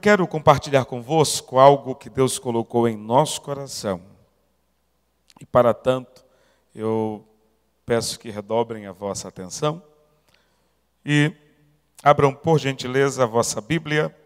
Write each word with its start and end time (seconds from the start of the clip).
quero 0.00 0.26
compartilhar 0.26 0.86
convosco 0.86 1.58
algo 1.58 1.94
que 1.94 2.08
Deus 2.08 2.38
colocou 2.38 2.88
em 2.88 2.96
nosso 2.96 3.42
coração. 3.42 4.00
E 5.38 5.44
para 5.44 5.74
tanto, 5.74 6.24
eu 6.74 7.26
peço 7.84 8.18
que 8.18 8.30
redobrem 8.30 8.86
a 8.86 8.92
vossa 8.92 9.28
atenção 9.28 9.82
e 11.04 11.32
abram, 12.02 12.34
por 12.34 12.58
gentileza, 12.58 13.24
a 13.24 13.26
vossa 13.26 13.60
Bíblia 13.60 14.16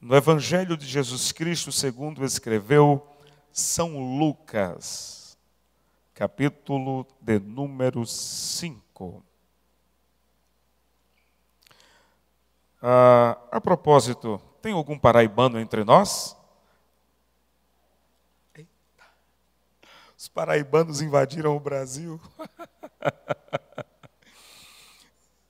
no 0.00 0.16
Evangelho 0.16 0.76
de 0.76 0.86
Jesus 0.86 1.32
Cristo, 1.32 1.72
segundo 1.72 2.24
escreveu 2.24 3.04
São 3.52 4.18
Lucas, 4.18 5.36
capítulo 6.14 7.06
de 7.20 7.38
número 7.40 8.06
5. 8.06 9.31
Ah, 12.82 13.38
a 13.52 13.60
propósito, 13.60 14.40
tem 14.60 14.72
algum 14.72 14.98
paraibano 14.98 15.60
entre 15.60 15.84
nós? 15.84 16.36
Os 20.18 20.28
paraibanos 20.28 21.00
invadiram 21.00 21.56
o 21.56 21.60
Brasil. 21.60 22.20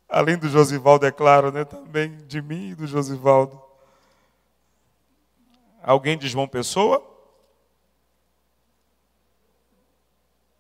Além 0.09 0.37
do 0.37 0.47
Josivaldo, 0.49 1.07
é 1.07 1.11
claro, 1.11 1.51
né? 1.51 1.65
também 1.65 2.19
de 2.27 2.43
mim 2.43 2.71
e 2.71 2.75
do 2.75 2.87
Josivaldo. 2.87 3.63
Alguém 5.83 6.19
de 6.19 6.29
João 6.29 6.47
Pessoa? 6.47 7.03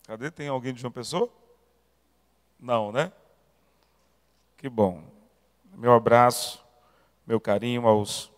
Cadê? 0.07 0.31
Tem 0.31 0.49
alguém 0.49 0.73
de 0.73 0.81
João 0.81 0.93
Pessoa? 0.93 1.31
Não, 2.59 2.91
né? 2.93 3.13
Que 4.57 4.69
bom. 4.69 5.12
Meu 5.73 5.93
abraço 5.93 6.63
meu 7.27 7.41
carinho 7.41 7.87
aos 7.87 8.31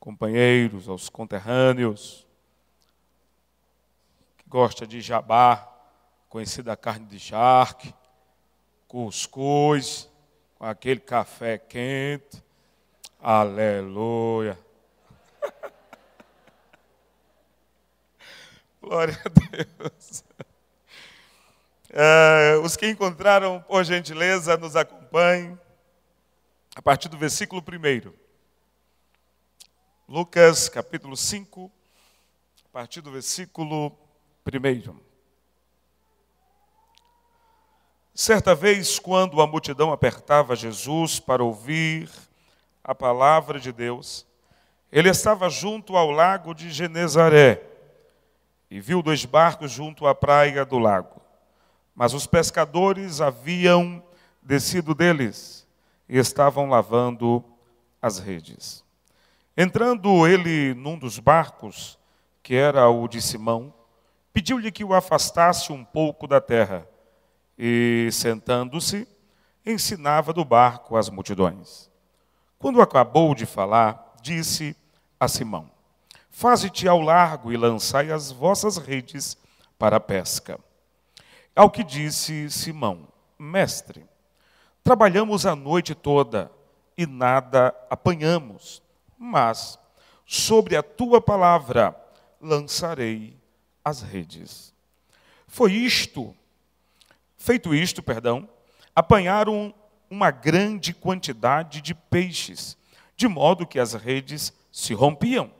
companheiros, 0.00 0.88
aos 0.88 1.08
conterrâneos, 1.08 2.26
que 4.38 4.48
gosta 4.48 4.86
de 4.86 5.00
jabá, 5.00 5.72
conhecida 6.28 6.76
carne 6.76 7.06
de 7.06 7.20
charque, 7.20 7.94
cuscuz, 8.88 10.10
com 10.58 10.64
aquele 10.64 11.00
café 11.00 11.58
quente. 11.58 12.42
Aleluia. 13.20 14.58
Glória 18.80 19.20
a 19.24 19.28
Deus. 19.28 20.24
É, 21.90 22.56
os 22.62 22.76
que 22.76 22.88
encontraram, 22.88 23.60
por 23.62 23.84
gentileza, 23.84 24.56
nos 24.56 24.76
acompanhem 24.76 25.58
a 26.76 26.82
partir 26.82 27.08
do 27.08 27.16
versículo 27.16 27.62
1. 27.62 28.12
Lucas 30.06 30.68
capítulo 30.68 31.16
5, 31.16 31.72
a 32.66 32.68
partir 32.68 33.00
do 33.00 33.10
versículo 33.10 33.90
1. 34.44 34.94
Certa 38.14 38.54
vez, 38.54 38.98
quando 38.98 39.40
a 39.40 39.46
multidão 39.46 39.90
apertava 39.90 40.54
Jesus 40.54 41.18
para 41.18 41.42
ouvir 41.42 42.10
a 42.84 42.94
palavra 42.94 43.58
de 43.58 43.72
Deus, 43.72 44.26
ele 44.92 45.08
estava 45.08 45.48
junto 45.48 45.96
ao 45.96 46.10
lago 46.10 46.52
de 46.52 46.70
Genezaré 46.70 47.62
e 48.70 48.82
viu 48.82 49.00
dois 49.00 49.24
barcos 49.24 49.72
junto 49.72 50.06
à 50.06 50.14
praia 50.14 50.62
do 50.62 50.78
lago. 50.78 51.22
Mas 51.94 52.12
os 52.12 52.26
pescadores 52.26 53.22
haviam 53.22 54.04
descido 54.42 54.94
deles 54.94 55.65
e 56.08 56.18
estavam 56.18 56.68
lavando 56.68 57.44
as 58.00 58.18
redes. 58.18 58.84
Entrando 59.56 60.26
ele 60.26 60.74
num 60.74 60.98
dos 60.98 61.18
barcos, 61.18 61.98
que 62.42 62.54
era 62.54 62.88
o 62.88 63.08
de 63.08 63.20
Simão, 63.22 63.72
pediu-lhe 64.32 64.70
que 64.70 64.84
o 64.84 64.94
afastasse 64.94 65.72
um 65.72 65.84
pouco 65.84 66.26
da 66.26 66.40
terra, 66.40 66.86
e, 67.58 68.08
sentando-se, 68.12 69.08
ensinava 69.64 70.32
do 70.32 70.44
barco 70.44 70.96
as 70.96 71.08
multidões. 71.08 71.90
Quando 72.58 72.82
acabou 72.82 73.34
de 73.34 73.46
falar, 73.46 74.14
disse 74.22 74.76
a 75.18 75.26
Simão: 75.26 75.70
Faze-te 76.30 76.86
ao 76.86 77.00
largo 77.00 77.50
e 77.50 77.56
lançai 77.56 78.12
as 78.12 78.30
vossas 78.30 78.76
redes 78.76 79.36
para 79.78 79.96
a 79.96 80.00
pesca. 80.00 80.60
Ao 81.54 81.70
que 81.70 81.82
disse 81.82 82.50
Simão: 82.50 83.08
Mestre, 83.38 84.06
Trabalhamos 84.86 85.44
a 85.44 85.56
noite 85.56 85.96
toda 85.96 86.48
e 86.96 87.06
nada 87.06 87.74
apanhamos, 87.90 88.80
mas 89.18 89.76
sobre 90.24 90.76
a 90.76 90.82
tua 90.82 91.20
palavra 91.20 91.92
lançarei 92.40 93.36
as 93.84 94.00
redes. 94.00 94.72
Foi 95.48 95.72
isto, 95.72 96.32
feito 97.36 97.74
isto, 97.74 98.00
perdão, 98.00 98.48
apanharam 98.94 99.74
uma 100.08 100.30
grande 100.30 100.94
quantidade 100.94 101.80
de 101.82 101.92
peixes, 101.92 102.78
de 103.16 103.26
modo 103.26 103.66
que 103.66 103.80
as 103.80 103.92
redes 103.92 104.52
se 104.70 104.94
rompiam. 104.94 105.50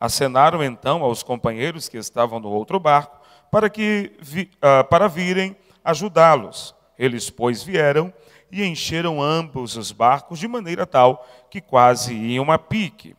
Acenaram 0.00 0.64
então 0.64 1.02
aos 1.02 1.22
companheiros 1.22 1.86
que 1.86 1.98
estavam 1.98 2.40
no 2.40 2.48
outro 2.48 2.80
barco 2.80 3.20
para 3.50 3.68
que 3.68 4.10
uh, 4.22 4.88
para 4.88 5.06
virem 5.06 5.54
ajudá-los. 5.84 6.74
Eles, 6.98 7.28
pois, 7.28 7.62
vieram 7.62 8.10
e 8.50 8.64
encheram 8.64 9.22
ambos 9.22 9.76
os 9.76 9.92
barcos 9.92 10.38
de 10.38 10.48
maneira 10.48 10.86
tal 10.86 11.26
que 11.50 11.60
quase 11.60 12.14
iam 12.14 12.50
a 12.50 12.58
pique. 12.58 13.14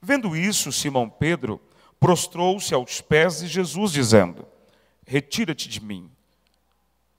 Vendo 0.00 0.36
isso, 0.36 0.72
Simão 0.72 1.08
Pedro 1.08 1.60
prostrou-se 1.98 2.72
aos 2.74 3.00
pés 3.00 3.40
de 3.40 3.48
Jesus, 3.48 3.92
dizendo: 3.92 4.46
Retira-te 5.06 5.68
de 5.68 5.82
mim, 5.82 6.10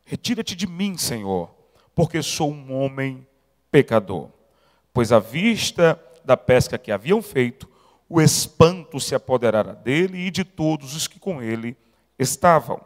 retira-te 0.05 0.55
de 0.55 0.67
mim, 0.67 0.97
Senhor, 0.97 1.53
porque 1.95 2.21
sou 2.21 2.51
um 2.51 2.73
homem 2.73 3.27
pecador. 3.71 4.29
Pois 4.93 5.11
à 5.11 5.19
vista 5.19 6.01
da 6.23 6.37
pesca 6.37 6.77
que 6.77 6.91
haviam 6.91 7.21
feito, 7.21 7.69
o 8.07 8.21
espanto 8.21 8.99
se 8.99 9.15
apoderara 9.15 9.73
dele 9.73 10.27
e 10.27 10.31
de 10.31 10.43
todos 10.43 10.95
os 10.95 11.07
que 11.07 11.19
com 11.19 11.41
ele 11.41 11.75
estavam, 12.19 12.79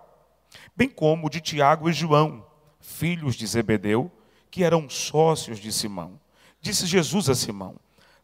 bem 0.75 0.87
como 0.87 1.29
de 1.29 1.41
Tiago 1.41 1.89
e 1.89 1.93
João, 1.93 2.45
filhos 2.79 3.35
de 3.35 3.45
Zebedeu, 3.45 4.11
que 4.49 4.63
eram 4.63 4.89
sócios 4.89 5.59
de 5.59 5.71
Simão. 5.71 6.19
Disse 6.61 6.85
Jesus 6.85 7.29
a 7.29 7.35
Simão: 7.35 7.75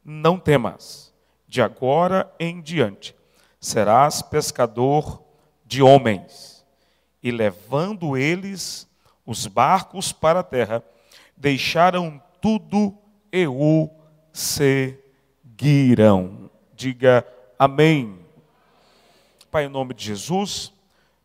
Não 0.04 0.40
temas, 0.40 1.14
de 1.48 1.62
agora 1.62 2.34
em 2.40 2.62
diante 2.62 3.16
serás 3.64 4.22
pescador 4.22 5.24
de 5.66 5.82
homens. 5.82 6.66
E 7.22 7.32
levando 7.32 8.18
eles 8.18 8.88
os 9.26 9.48
barcos 9.48 10.12
para 10.12 10.42
a 10.42 10.44
terra, 10.44 10.84
deixaram 11.38 12.22
tudo 12.42 12.98
e 13.32 13.48
o 13.48 13.90
seguiram. 14.34 14.92
Diga 16.76 17.26
amém. 17.58 18.20
Pai, 19.50 19.64
em 19.66 19.70
nome 19.70 19.94
de 19.94 20.04
Jesus, 20.04 20.74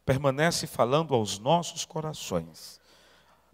permanece 0.07 0.69
falando 0.69 1.13
aos 1.15 1.41
nossos 1.41 1.85
corações 1.85 2.78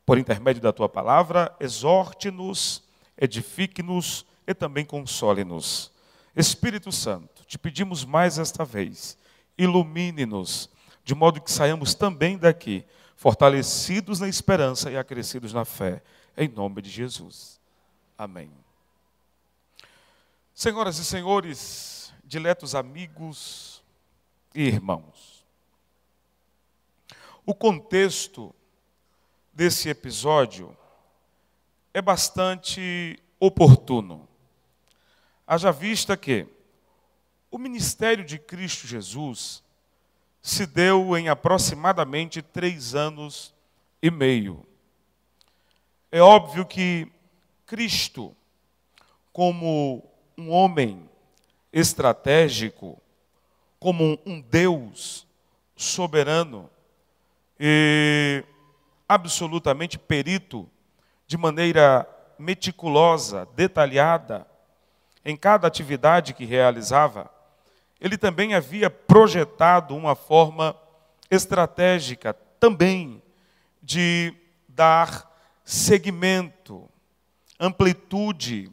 por 0.04 0.18
intermédio 0.18 0.62
da 0.62 0.72
tua 0.72 0.88
palavra, 0.88 1.54
exorte-nos, 1.58 2.82
edifique-nos 3.16 4.26
e 4.46 4.54
também 4.54 4.84
console-nos. 4.84 5.90
Espírito 6.36 6.90
Santo, 6.92 7.44
te 7.46 7.58
pedimos 7.58 8.04
mais 8.04 8.38
esta 8.38 8.64
vez, 8.64 9.16
ilumine-nos, 9.56 10.68
de 11.04 11.14
modo 11.14 11.40
que 11.40 11.50
saiamos 11.50 11.94
também 11.94 12.36
daqui, 12.36 12.84
fortalecidos 13.16 14.20
na 14.20 14.28
esperança 14.28 14.90
e 14.90 14.96
acrescidos 14.96 15.52
na 15.52 15.64
fé, 15.64 16.02
em 16.36 16.48
nome 16.48 16.82
de 16.82 16.90
Jesus. 16.90 17.60
Amém. 18.18 18.50
Senhoras 20.54 20.98
e 20.98 21.04
senhores, 21.04 22.12
diletos 22.24 22.74
amigos 22.74 23.82
e 24.54 24.62
irmãos, 24.62 25.44
o 27.46 27.54
contexto 27.54 28.54
desse 29.54 29.88
episódio 29.88 30.76
é 31.92 32.02
bastante 32.02 33.18
oportuno. 33.38 34.28
Haja 35.46 35.70
vista 35.70 36.16
que 36.16 36.46
o 37.50 37.56
ministério 37.56 38.24
de 38.24 38.36
Cristo 38.36 38.86
Jesus 38.86 39.62
se 40.42 40.66
deu 40.66 41.16
em 41.16 41.28
aproximadamente 41.28 42.42
três 42.42 42.96
anos 42.96 43.54
e 44.02 44.10
meio. 44.10 44.66
É 46.10 46.20
óbvio 46.20 46.66
que 46.66 47.10
Cristo, 47.64 48.36
como 49.32 50.04
um 50.36 50.50
homem 50.50 51.08
estratégico, 51.72 53.00
como 53.78 54.18
um 54.26 54.40
Deus 54.40 55.26
soberano, 55.76 56.68
e 57.58 58.44
absolutamente 59.08 59.98
perito, 59.98 60.68
de 61.26 61.36
maneira 61.36 62.08
meticulosa, 62.38 63.48
detalhada 63.54 64.46
em 65.24 65.36
cada 65.36 65.66
atividade 65.66 66.34
que 66.34 66.44
realizava, 66.44 67.30
ele 68.00 68.18
também 68.18 68.54
havia 68.54 68.90
projetado 68.90 69.96
uma 69.96 70.14
forma 70.14 70.76
estratégica 71.30 72.34
também 72.60 73.22
de 73.82 74.34
dar 74.68 75.30
segmento, 75.64 76.88
amplitude 77.58 78.70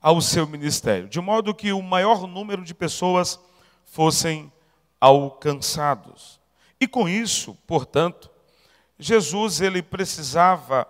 ao 0.00 0.20
seu 0.20 0.46
ministério, 0.46 1.08
de 1.08 1.18
modo 1.20 1.54
que 1.54 1.72
o 1.72 1.80
maior 1.80 2.26
número 2.26 2.62
de 2.62 2.74
pessoas 2.74 3.40
fossem 3.86 4.52
alcançados. 5.00 6.38
E 6.78 6.86
com 6.86 7.08
isso, 7.08 7.56
portanto, 7.66 8.30
Jesus 8.98 9.60
ele 9.60 9.82
precisava 9.82 10.86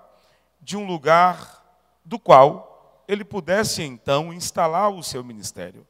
de 0.61 0.77
um 0.77 0.87
lugar 0.87 1.63
do 2.05 2.19
qual 2.19 3.03
ele 3.09 3.25
pudesse 3.25 3.83
então 3.83 4.33
instalar 4.33 4.91
o 4.91 5.03
seu 5.03 5.23
ministério, 5.23 5.87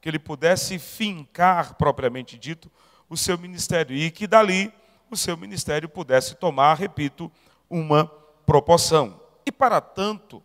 que 0.00 0.08
ele 0.08 0.18
pudesse 0.18 0.78
fincar 0.78 1.74
propriamente 1.74 2.38
dito 2.38 2.70
o 3.08 3.16
seu 3.16 3.38
ministério 3.38 3.96
e 3.96 4.10
que 4.10 4.26
dali 4.26 4.72
o 5.10 5.16
seu 5.16 5.36
ministério 5.36 5.88
pudesse 5.88 6.34
tomar, 6.34 6.74
repito, 6.74 7.30
uma 7.68 8.06
proporção. 8.44 9.20
E 9.44 9.52
para 9.52 9.80
tanto, 9.80 10.42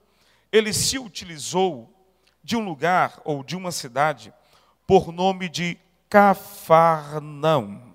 ele 0.51 0.73
se 0.73 0.97
utilizou 0.97 1.93
de 2.43 2.55
um 2.55 2.63
lugar 2.63 3.21
ou 3.23 3.43
de 3.43 3.55
uma 3.55 3.71
cidade 3.71 4.33
por 4.85 5.11
nome 5.11 5.49
de 5.49 5.77
Cafarnaum. 6.09 7.93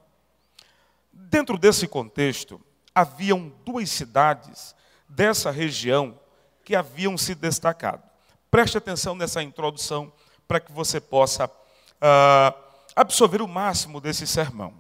Dentro 1.13 1.59
desse 1.59 1.87
contexto, 1.87 2.61
haviam 2.99 3.53
duas 3.65 3.89
cidades 3.91 4.75
dessa 5.09 5.53
região 5.53 6.19
que 6.65 6.75
haviam 6.75 7.17
se 7.17 7.33
destacado. 7.33 8.03
Preste 8.51 8.77
atenção 8.77 9.15
nessa 9.15 9.41
introdução 9.41 10.13
para 10.49 10.59
que 10.59 10.73
você 10.73 11.01
possa 11.01 11.47
uh, 11.47 12.59
absorver 12.97 13.41
o 13.41 13.47
máximo 13.47 14.01
desse 14.01 14.27
sermão. 14.27 14.75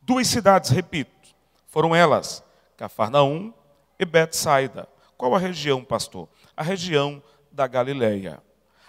Duas 0.00 0.28
cidades, 0.28 0.70
repito, 0.70 1.34
foram 1.66 1.96
elas, 1.96 2.44
Cafarnaum 2.76 3.52
e 3.98 4.04
Betsaida. 4.04 4.88
Qual 5.16 5.34
a 5.34 5.38
região, 5.38 5.82
pastor? 5.82 6.28
A 6.56 6.62
região 6.62 7.20
da 7.50 7.66
Galileia. 7.66 8.40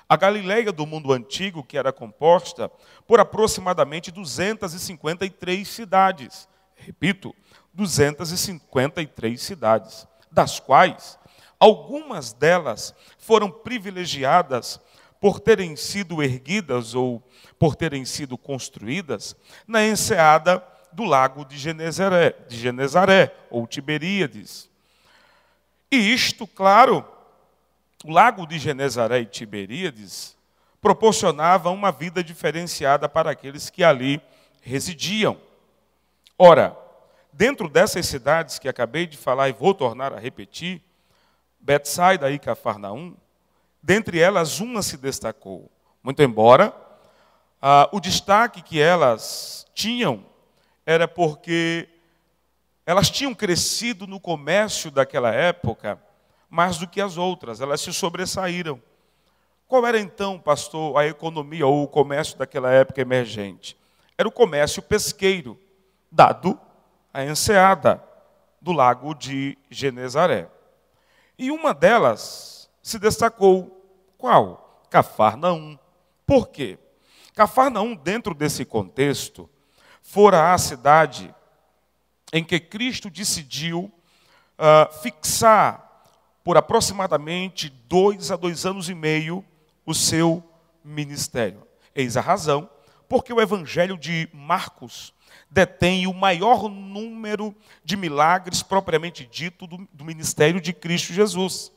A 0.07 0.15
Galileia 0.15 0.71
do 0.71 0.85
mundo 0.85 1.11
antigo, 1.11 1.63
que 1.63 1.75
era 1.75 1.91
composta 1.91 2.69
por 3.07 3.19
aproximadamente 3.19 4.11
253 4.11 5.67
cidades. 5.67 6.47
Repito, 6.75 7.33
253 7.75 9.41
cidades, 9.41 10.07
das 10.31 10.59
quais 10.59 11.19
algumas 11.59 12.33
delas 12.33 12.93
foram 13.17 13.51
privilegiadas 13.51 14.79
por 15.19 15.39
terem 15.39 15.75
sido 15.75 16.21
erguidas 16.21 16.93
ou 16.93 17.21
por 17.57 17.75
terem 17.75 18.05
sido 18.05 18.37
construídas 18.37 19.35
na 19.67 19.85
enseada 19.85 20.63
do 20.91 21.03
lago 21.03 21.43
de 21.43 21.57
Genezaré, 21.57 22.35
de 22.47 22.57
Genezaré 22.57 23.35
ou 23.49 23.67
Tiberíades. 23.67 24.69
E 25.91 25.97
isto, 25.97 26.47
claro, 26.47 27.05
o 28.03 28.11
lago 28.11 28.45
de 28.45 28.59
Genezaré 28.59 29.19
e 29.19 29.25
Tiberíades 29.25 30.37
proporcionavam 30.79 31.73
uma 31.73 31.91
vida 31.91 32.23
diferenciada 32.23 33.09
para 33.09 33.31
aqueles 33.31 33.69
que 33.69 33.83
ali 33.83 34.21
residiam. 34.61 35.37
Ora, 36.37 36.77
dentro 37.35 37.67
dessas 37.67 38.05
cidades 38.05 38.57
que 38.57 38.69
acabei 38.69 39.05
de 39.05 39.17
falar 39.17 39.49
e 39.49 39.53
vou 39.53 39.73
tornar 39.73 40.13
a 40.13 40.19
repetir, 40.19 40.81
Betsaida 41.59 42.31
e 42.31 42.39
Cafarnaum, 42.39 43.13
dentre 43.83 44.19
elas 44.19 44.61
uma 44.61 44.81
se 44.81 44.95
destacou. 44.95 45.69
Muito 46.01 46.23
embora 46.23 46.73
ah, 47.61 47.89
o 47.91 47.99
destaque 47.99 48.61
que 48.61 48.79
elas 48.79 49.67
tinham 49.73 50.25
era 50.85 51.09
porque 51.09 51.89
elas 52.85 53.09
tinham 53.09 53.35
crescido 53.35 54.07
no 54.07 54.19
comércio 54.19 54.89
daquela 54.89 55.33
época 55.33 56.01
mais 56.49 56.77
do 56.77 56.87
que 56.87 57.01
as 57.01 57.17
outras, 57.17 57.59
elas 57.59 57.81
se 57.81 57.91
sobressaíram. 57.91 58.81
Qual 59.67 59.85
era 59.85 59.99
então, 59.99 60.39
pastor, 60.39 60.97
a 60.97 61.05
economia 61.05 61.67
ou 61.67 61.83
o 61.83 61.87
comércio 61.87 62.37
daquela 62.37 62.71
época 62.71 63.01
emergente? 63.01 63.75
Era 64.17 64.29
o 64.29 64.31
comércio 64.31 64.81
pesqueiro, 64.81 65.59
dado 66.09 66.57
a 67.15 67.23
enseada 67.23 68.03
do 68.59 68.73
lago 68.73 69.15
de 69.15 69.57
Genezaré. 69.69 70.49
E 71.39 71.49
uma 71.49 71.73
delas 71.73 72.69
se 72.83 72.99
destacou. 72.99 73.89
Qual? 74.17 74.85
Cafarnaum. 74.89 75.79
Por 76.27 76.49
quê? 76.49 76.77
Cafarnaum, 77.33 77.95
dentro 77.95 78.33
desse 78.33 78.65
contexto, 78.65 79.49
fora 80.01 80.53
a 80.53 80.57
cidade 80.57 81.33
em 82.33 82.43
que 82.43 82.59
Cristo 82.59 83.09
decidiu 83.09 83.89
uh, 84.59 84.93
fixar 85.01 86.03
por 86.43 86.57
aproximadamente 86.57 87.69
dois 87.87 88.29
a 88.29 88.35
dois 88.35 88.65
anos 88.65 88.89
e 88.89 88.93
meio 88.93 89.43
o 89.85 89.93
seu 89.93 90.43
ministério. 90.83 91.65
Eis 91.95 92.17
a 92.17 92.21
razão 92.21 92.69
porque 93.07 93.31
o 93.31 93.39
Evangelho 93.39 93.97
de 93.97 94.27
Marcos 94.33 95.13
detém 95.49 96.07
o 96.07 96.13
maior 96.13 96.69
número 96.69 97.55
de 97.83 97.95
milagres 97.95 98.61
propriamente 98.61 99.25
dito 99.25 99.65
do, 99.65 99.87
do 99.93 100.05
ministério 100.05 100.59
de 100.59 100.73
Cristo 100.73 101.13
Jesus. 101.13 101.71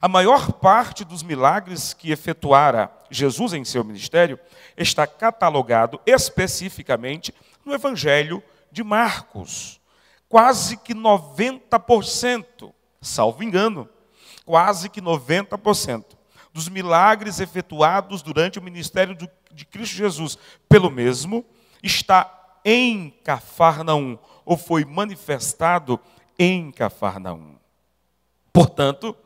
A 0.00 0.08
maior 0.08 0.52
parte 0.52 1.04
dos 1.04 1.22
milagres 1.22 1.94
que 1.94 2.12
efetuara 2.12 2.90
Jesus 3.10 3.52
em 3.52 3.64
seu 3.64 3.82
ministério 3.82 4.38
está 4.76 5.06
catalogado 5.06 6.00
especificamente 6.04 7.34
no 7.64 7.74
Evangelho 7.74 8.42
de 8.70 8.84
Marcos. 8.84 9.80
Quase 10.28 10.76
que 10.76 10.94
90%, 10.94 12.72
salvo 13.00 13.42
engano, 13.42 13.88
quase 14.44 14.88
que 14.88 15.00
90% 15.00 16.04
dos 16.52 16.68
milagres 16.68 17.40
efetuados 17.40 18.22
durante 18.22 18.58
o 18.58 18.62
ministério 18.62 19.16
de 19.52 19.64
Cristo 19.64 19.96
Jesus 19.96 20.38
pelo 20.68 20.90
mesmo 20.90 21.44
está 21.82 22.45
em 22.68 23.10
Cafarnaum, 23.22 24.18
ou 24.44 24.56
foi 24.56 24.84
manifestado 24.84 26.00
em 26.36 26.72
Cafarnaum. 26.72 27.54
Portanto, 28.52 29.16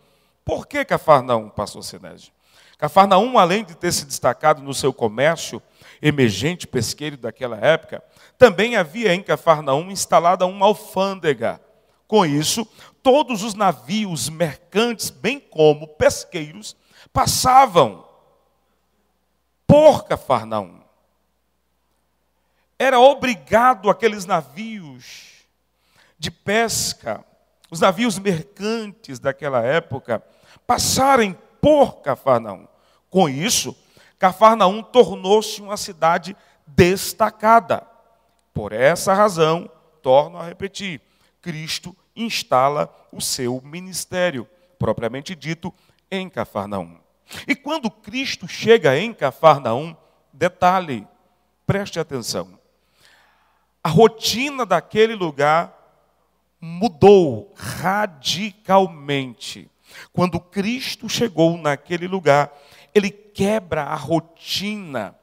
por 0.44 0.66
que 0.66 0.84
Cafarnaum, 0.84 1.48
pastor 1.48 1.82
Sinésio? 1.82 2.30
Cafarnaum, 2.76 3.38
além 3.38 3.64
de 3.64 3.74
ter 3.74 3.92
se 3.92 4.04
destacado 4.04 4.62
no 4.62 4.74
seu 4.74 4.92
comércio 4.92 5.62
emergente 6.02 6.66
pesqueiro 6.66 7.16
daquela 7.16 7.56
época, 7.56 8.04
também 8.36 8.76
havia 8.76 9.14
em 9.14 9.22
Cafarnaum 9.22 9.90
instalada 9.90 10.44
uma 10.44 10.66
alfândega. 10.66 11.60
Com 12.06 12.26
isso, 12.26 12.66
todos 13.02 13.42
os 13.42 13.54
navios 13.54 14.28
mercantes, 14.28 15.08
bem 15.08 15.40
como 15.40 15.88
pesqueiros, 15.88 16.76
passavam 17.10 18.04
por 19.66 20.04
Cafarnaum. 20.04 20.79
Era 22.82 22.98
obrigado 22.98 23.90
aqueles 23.90 24.24
navios 24.24 25.44
de 26.18 26.30
pesca, 26.30 27.22
os 27.70 27.78
navios 27.78 28.18
mercantes 28.18 29.18
daquela 29.18 29.60
época, 29.60 30.24
passarem 30.66 31.36
por 31.60 32.00
Cafarnaum. 32.00 32.66
Com 33.10 33.28
isso, 33.28 33.76
Cafarnaum 34.18 34.82
tornou-se 34.82 35.60
uma 35.60 35.76
cidade 35.76 36.34
destacada. 36.66 37.86
Por 38.54 38.72
essa 38.72 39.12
razão, 39.12 39.70
torno 40.00 40.38
a 40.38 40.46
repetir, 40.46 41.02
Cristo 41.42 41.94
instala 42.16 42.90
o 43.12 43.20
seu 43.20 43.60
ministério, 43.62 44.48
propriamente 44.78 45.34
dito, 45.34 45.70
em 46.10 46.30
Cafarnaum. 46.30 46.98
E 47.46 47.54
quando 47.54 47.90
Cristo 47.90 48.48
chega 48.48 48.96
em 48.98 49.12
Cafarnaum, 49.12 49.94
detalhe, 50.32 51.06
preste 51.66 52.00
atenção. 52.00 52.58
A 53.82 53.88
rotina 53.88 54.66
daquele 54.66 55.14
lugar 55.14 55.74
mudou 56.60 57.54
radicalmente. 57.56 59.70
Quando 60.12 60.38
Cristo 60.38 61.08
chegou 61.08 61.56
naquele 61.56 62.06
lugar, 62.06 62.52
ele 62.94 63.10
quebra 63.10 63.84
a 63.84 63.94
rotina 63.94 65.16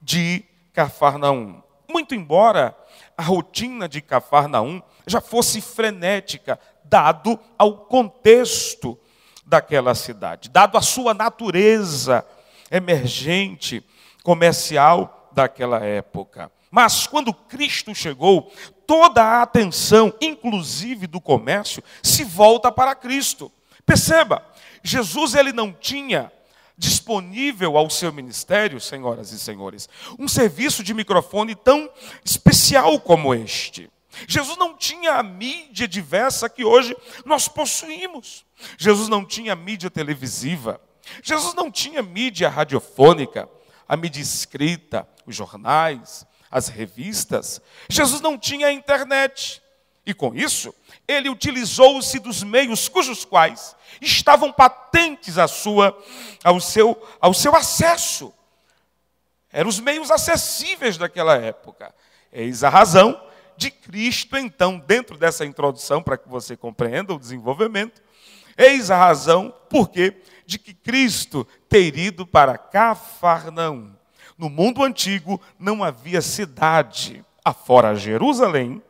de 0.00 0.42
Cafarnaum. 0.72 1.62
Muito 1.88 2.14
embora 2.14 2.74
a 3.16 3.22
rotina 3.22 3.88
de 3.88 4.00
Cafarnaum 4.00 4.82
já 5.06 5.20
fosse 5.20 5.60
frenética, 5.60 6.58
dado 6.84 7.38
ao 7.58 7.84
contexto 7.84 8.98
daquela 9.44 9.94
cidade, 9.94 10.48
dado 10.48 10.78
a 10.78 10.82
sua 10.82 11.12
natureza 11.12 12.26
emergente, 12.70 13.84
comercial 14.22 15.28
daquela 15.32 15.84
época. 15.84 16.50
Mas 16.74 17.06
quando 17.06 17.32
Cristo 17.32 17.94
chegou, 17.94 18.52
toda 18.84 19.22
a 19.22 19.42
atenção, 19.42 20.12
inclusive 20.20 21.06
do 21.06 21.20
comércio, 21.20 21.80
se 22.02 22.24
volta 22.24 22.72
para 22.72 22.96
Cristo. 22.96 23.48
Perceba, 23.86 24.44
Jesus 24.82 25.36
ele 25.36 25.52
não 25.52 25.72
tinha 25.72 26.32
disponível 26.76 27.76
ao 27.76 27.88
seu 27.88 28.12
ministério, 28.12 28.80
senhoras 28.80 29.30
e 29.30 29.38
senhores, 29.38 29.88
um 30.18 30.26
serviço 30.26 30.82
de 30.82 30.92
microfone 30.92 31.54
tão 31.54 31.88
especial 32.24 32.98
como 32.98 33.32
este. 33.32 33.88
Jesus 34.26 34.58
não 34.58 34.76
tinha 34.76 35.12
a 35.12 35.22
mídia 35.22 35.86
diversa 35.86 36.48
que 36.48 36.64
hoje 36.64 36.96
nós 37.24 37.46
possuímos. 37.46 38.44
Jesus 38.76 39.08
não 39.08 39.24
tinha 39.24 39.54
mídia 39.54 39.88
televisiva. 39.88 40.80
Jesus 41.22 41.54
não 41.54 41.70
tinha 41.70 42.02
mídia 42.02 42.48
radiofônica, 42.48 43.48
a 43.88 43.96
mídia 43.96 44.20
escrita, 44.20 45.06
os 45.24 45.36
jornais, 45.36 46.26
as 46.54 46.68
revistas. 46.68 47.60
Jesus 47.88 48.20
não 48.20 48.38
tinha 48.38 48.68
a 48.68 48.72
internet. 48.72 49.60
E 50.06 50.14
com 50.14 50.32
isso, 50.32 50.72
ele 51.08 51.28
utilizou-se 51.28 52.16
dos 52.20 52.44
meios 52.44 52.88
cujos 52.88 53.24
quais 53.24 53.74
estavam 54.00 54.52
patentes 54.52 55.36
à 55.36 55.48
sua, 55.48 56.00
ao, 56.44 56.60
seu, 56.60 56.96
ao 57.20 57.34
seu 57.34 57.56
acesso. 57.56 58.32
Eram 59.50 59.68
os 59.68 59.80
meios 59.80 60.12
acessíveis 60.12 60.96
daquela 60.96 61.34
época. 61.36 61.92
Eis 62.32 62.62
a 62.62 62.68
razão 62.68 63.20
de 63.56 63.72
Cristo, 63.72 64.36
então, 64.36 64.78
dentro 64.78 65.18
dessa 65.18 65.44
introdução, 65.44 66.00
para 66.00 66.16
que 66.16 66.28
você 66.28 66.56
compreenda 66.56 67.12
o 67.12 67.18
desenvolvimento, 67.18 68.00
eis 68.56 68.92
a 68.92 68.96
razão, 68.96 69.52
por 69.68 69.88
quê? 69.88 70.22
De 70.46 70.56
que 70.56 70.72
Cristo 70.72 71.44
ter 71.68 71.98
ido 71.98 72.24
para 72.24 72.56
Cafarnaum. 72.56 73.92
No 74.36 74.50
mundo 74.50 74.82
antigo 74.82 75.40
não 75.58 75.84
havia 75.84 76.20
cidade, 76.20 77.24
afora 77.44 77.94
Jerusalém, 77.94 78.82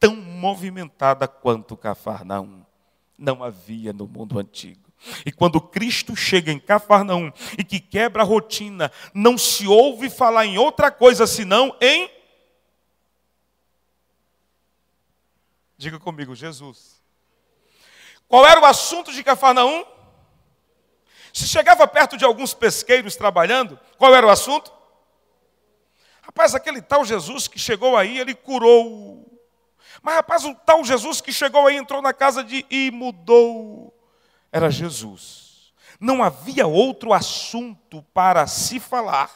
tão 0.00 0.16
movimentada 0.16 1.28
quanto 1.28 1.76
Cafarnaum. 1.76 2.64
Não 3.18 3.42
havia 3.42 3.92
no 3.92 4.06
mundo 4.06 4.38
antigo. 4.38 4.88
E 5.24 5.30
quando 5.30 5.60
Cristo 5.60 6.16
chega 6.16 6.50
em 6.50 6.58
Cafarnaum 6.58 7.32
e 7.56 7.64
que 7.64 7.78
quebra 7.78 8.22
a 8.22 8.26
rotina, 8.26 8.90
não 9.14 9.36
se 9.36 9.66
ouve 9.66 10.10
falar 10.10 10.46
em 10.46 10.58
outra 10.58 10.90
coisa 10.90 11.26
senão 11.26 11.76
em. 11.80 12.10
Diga 15.76 15.98
comigo, 15.98 16.34
Jesus. 16.34 17.00
Qual 18.26 18.44
era 18.46 18.60
o 18.60 18.64
assunto 18.64 19.12
de 19.12 19.22
Cafarnaum? 19.22 19.84
Se 21.32 21.46
chegava 21.46 21.86
perto 21.86 22.16
de 22.16 22.24
alguns 22.24 22.54
pesqueiros 22.54 23.16
trabalhando, 23.16 23.78
qual 23.96 24.14
era 24.14 24.26
o 24.26 24.30
assunto? 24.30 24.72
Rapaz, 26.22 26.54
aquele 26.54 26.82
tal 26.82 27.04
Jesus 27.04 27.48
que 27.48 27.58
chegou 27.58 27.96
aí, 27.96 28.18
ele 28.18 28.34
curou 28.34 29.28
mas, 30.02 30.14
rapaz, 30.14 30.44
o 30.44 30.54
tal 30.54 30.84
Jesus 30.84 31.20
que 31.20 31.32
chegou 31.32 31.66
aí, 31.66 31.76
entrou 31.76 32.00
na 32.00 32.12
casa 32.12 32.42
de 32.44 32.64
e 32.70 32.90
mudou. 32.90 33.94
Era 34.52 34.70
Jesus. 34.70 35.72
Não 36.00 36.22
havia 36.22 36.66
outro 36.66 37.12
assunto 37.12 38.04
para 38.14 38.46
se 38.46 38.78
falar, 38.78 39.30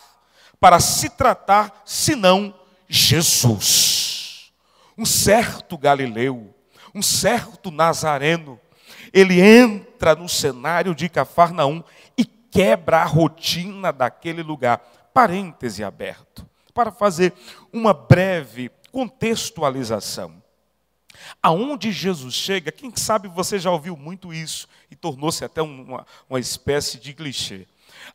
para 0.61 0.79
se 0.79 1.11
tratar, 1.11 1.83
senão 1.85 2.55
Jesus. 2.89 4.53
Um 4.97 5.05
certo 5.05 5.77
Galileu, 5.77 6.55
um 6.95 7.03
certo 7.03 7.71
Nazareno, 7.71 8.61
ele 9.13 9.41
entra 9.41 10.15
no 10.15 10.29
cenário 10.29 10.95
de 10.95 11.09
Cafarnaum 11.09 11.83
e 12.17 12.25
quebra 12.25 12.99
a 12.99 13.05
rotina 13.05 13.93
daquele 13.93 14.43
lugar. 14.43 14.79
Parêntese 15.13 15.85
aberto, 15.85 16.47
para 16.73 16.91
fazer 16.91 17.35
uma 17.73 17.93
breve 17.93 18.71
contextualização. 18.91 20.43
Aonde 21.43 21.93
Jesus 21.93 22.35
chega, 22.35 22.73
quem 22.73 22.93
sabe 22.97 23.29
você 23.29 23.59
já 23.59 23.71
ouviu 23.71 23.97
muito 23.97 24.33
isso 24.33 24.67
e 24.91 24.97
tornou-se 24.97 25.45
até 25.45 25.61
uma, 25.61 26.07
uma 26.29 26.41
espécie 26.41 26.99
de 26.99 27.13
clichê. 27.13 27.67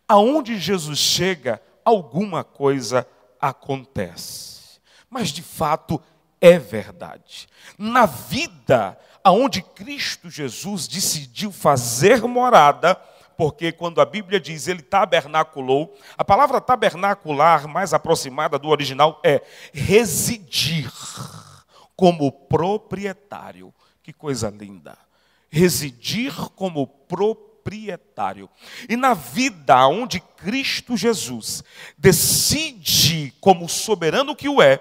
Aonde 0.08 0.58
Jesus 0.58 0.98
chega, 0.98 1.62
alguma 1.86 2.44
coisa 2.44 3.08
acontece. 3.40 4.80
Mas 5.10 5.30
de 5.30 5.44
fato 5.44 6.02
é 6.42 6.58
verdade. 6.58 7.48
Na 7.78 8.06
vida 8.06 8.98
aonde 9.28 9.62
Cristo 9.62 10.30
Jesus 10.30 10.88
decidiu 10.88 11.52
fazer 11.52 12.22
morada, 12.22 12.96
porque 13.36 13.74
quando 13.74 14.00
a 14.00 14.06
Bíblia 14.06 14.40
diz 14.40 14.70
ele 14.70 14.82
tabernaculou, 14.82 15.94
a 16.18 16.24
palavra 16.24 16.62
tabernacular 16.62 17.68
mais 17.68 17.94
aproximada 17.94 18.58
do 18.58 18.70
original 18.70 19.20
é 19.26 19.42
residir 19.74 20.90
como 21.94 22.32
proprietário. 22.32 23.74
Que 24.02 24.14
coisa 24.14 24.50
linda. 24.50 24.98
Residir 25.50 26.34
como 26.56 26.88
proprietário. 26.88 28.50
E 28.88 28.96
na 28.96 29.14
vida 29.14 29.86
onde 29.88 30.22
Cristo 30.22 30.96
Jesus 30.96 31.66
decide, 31.98 33.34
como 33.42 33.68
soberano 33.68 34.38
que 34.38 34.48
o 34.48 34.62
é, 34.62 34.80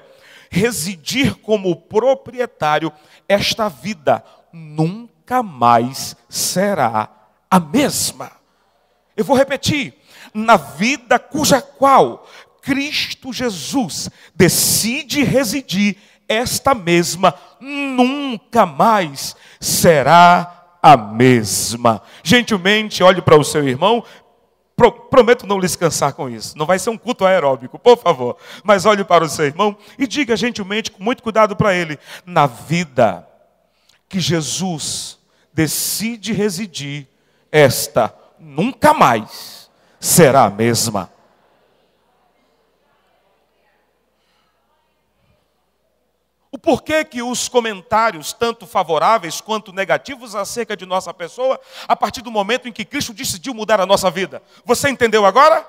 residir 0.48 1.34
como 1.34 1.74
proprietário, 1.74 2.92
esta 3.28 3.68
vida 3.68 4.24
nunca 4.52 5.42
mais 5.42 6.16
será 6.28 7.08
a 7.50 7.60
mesma. 7.60 8.30
Eu 9.16 9.24
vou 9.24 9.36
repetir. 9.36 9.94
Na 10.34 10.56
vida 10.56 11.18
cuja 11.18 11.62
qual 11.62 12.26
Cristo 12.60 13.32
Jesus 13.32 14.10
decide 14.34 15.22
residir, 15.22 15.96
esta 16.28 16.74
mesma 16.74 17.34
nunca 17.60 18.66
mais 18.66 19.36
será 19.60 20.78
a 20.82 20.96
mesma. 20.96 22.02
Gentilmente, 22.22 23.02
olhe 23.02 23.22
para 23.22 23.38
o 23.38 23.44
seu 23.44 23.66
irmão, 23.66 24.04
prometo 25.10 25.46
não 25.46 25.58
lhes 25.58 25.74
cansar 25.74 26.12
com 26.12 26.28
isso. 26.28 26.56
Não 26.58 26.66
vai 26.66 26.78
ser 26.78 26.90
um 26.90 26.98
culto 26.98 27.24
aeróbico, 27.24 27.78
por 27.78 27.96
favor. 27.96 28.36
Mas 28.62 28.84
olhe 28.84 29.04
para 29.04 29.24
o 29.24 29.28
seu 29.28 29.46
irmão 29.46 29.76
e 29.98 30.06
diga 30.06 30.36
gentilmente, 30.36 30.90
com 30.90 31.02
muito 31.02 31.22
cuidado 31.22 31.56
para 31.56 31.74
ele: 31.74 31.98
na 32.24 32.46
vida 32.46 33.25
que 34.08 34.20
Jesus 34.20 35.18
decide 35.52 36.32
residir, 36.32 37.08
esta 37.50 38.14
nunca 38.38 38.92
mais 38.92 39.70
será 39.98 40.44
a 40.44 40.50
mesma. 40.50 41.10
O 46.50 46.58
porquê 46.58 47.04
que 47.04 47.22
os 47.22 47.48
comentários, 47.48 48.32
tanto 48.32 48.66
favoráveis 48.66 49.42
quanto 49.42 49.72
negativos 49.72 50.34
acerca 50.34 50.76
de 50.76 50.86
nossa 50.86 51.12
pessoa, 51.12 51.60
a 51.86 51.94
partir 51.94 52.22
do 52.22 52.30
momento 52.30 52.66
em 52.66 52.72
que 52.72 52.84
Cristo 52.84 53.12
decidiu 53.12 53.52
mudar 53.52 53.78
a 53.78 53.84
nossa 53.84 54.10
vida. 54.10 54.42
Você 54.64 54.88
entendeu 54.88 55.26
agora? 55.26 55.66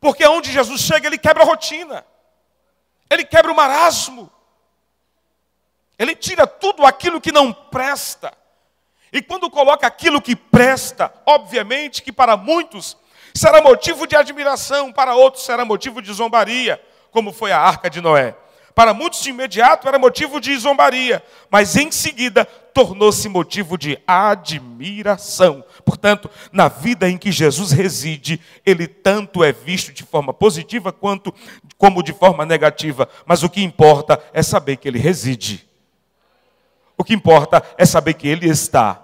Porque 0.00 0.26
onde 0.26 0.50
Jesus 0.50 0.80
chega, 0.80 1.06
ele 1.06 1.18
quebra 1.18 1.44
a 1.44 1.46
rotina. 1.46 2.04
Ele 3.08 3.24
quebra 3.24 3.52
o 3.52 3.54
marasmo. 3.54 4.30
Ele 6.00 6.16
tira 6.16 6.46
tudo 6.46 6.86
aquilo 6.86 7.20
que 7.20 7.30
não 7.30 7.52
presta. 7.52 8.32
E 9.12 9.20
quando 9.20 9.50
coloca 9.50 9.86
aquilo 9.86 10.22
que 10.22 10.34
presta, 10.34 11.12
obviamente 11.26 12.02
que 12.02 12.10
para 12.10 12.38
muitos 12.38 12.96
será 13.34 13.60
motivo 13.60 14.06
de 14.06 14.16
admiração, 14.16 14.90
para 14.90 15.14
outros 15.14 15.44
será 15.44 15.62
motivo 15.62 16.00
de 16.00 16.10
zombaria, 16.10 16.80
como 17.10 17.34
foi 17.34 17.52
a 17.52 17.58
arca 17.58 17.90
de 17.90 18.00
Noé. 18.00 18.34
Para 18.74 18.94
muitos 18.94 19.20
de 19.20 19.28
imediato 19.28 19.86
era 19.86 19.98
motivo 19.98 20.40
de 20.40 20.56
zombaria, 20.56 21.22
mas 21.50 21.76
em 21.76 21.92
seguida 21.92 22.46
tornou-se 22.46 23.28
motivo 23.28 23.76
de 23.76 24.00
admiração. 24.06 25.62
Portanto, 25.84 26.30
na 26.50 26.68
vida 26.68 27.10
em 27.10 27.18
que 27.18 27.30
Jesus 27.30 27.72
reside, 27.72 28.40
ele 28.64 28.86
tanto 28.86 29.44
é 29.44 29.52
visto 29.52 29.92
de 29.92 30.02
forma 30.02 30.32
positiva 30.32 30.92
quanto 30.92 31.34
como 31.76 32.02
de 32.02 32.14
forma 32.14 32.46
negativa, 32.46 33.06
mas 33.26 33.42
o 33.42 33.50
que 33.50 33.62
importa 33.62 34.18
é 34.32 34.42
saber 34.42 34.78
que 34.78 34.88
ele 34.88 34.98
reside. 34.98 35.68
O 37.00 37.02
que 37.02 37.14
importa 37.14 37.62
é 37.78 37.86
saber 37.86 38.12
que 38.12 38.28
ele 38.28 38.46
está. 38.46 39.00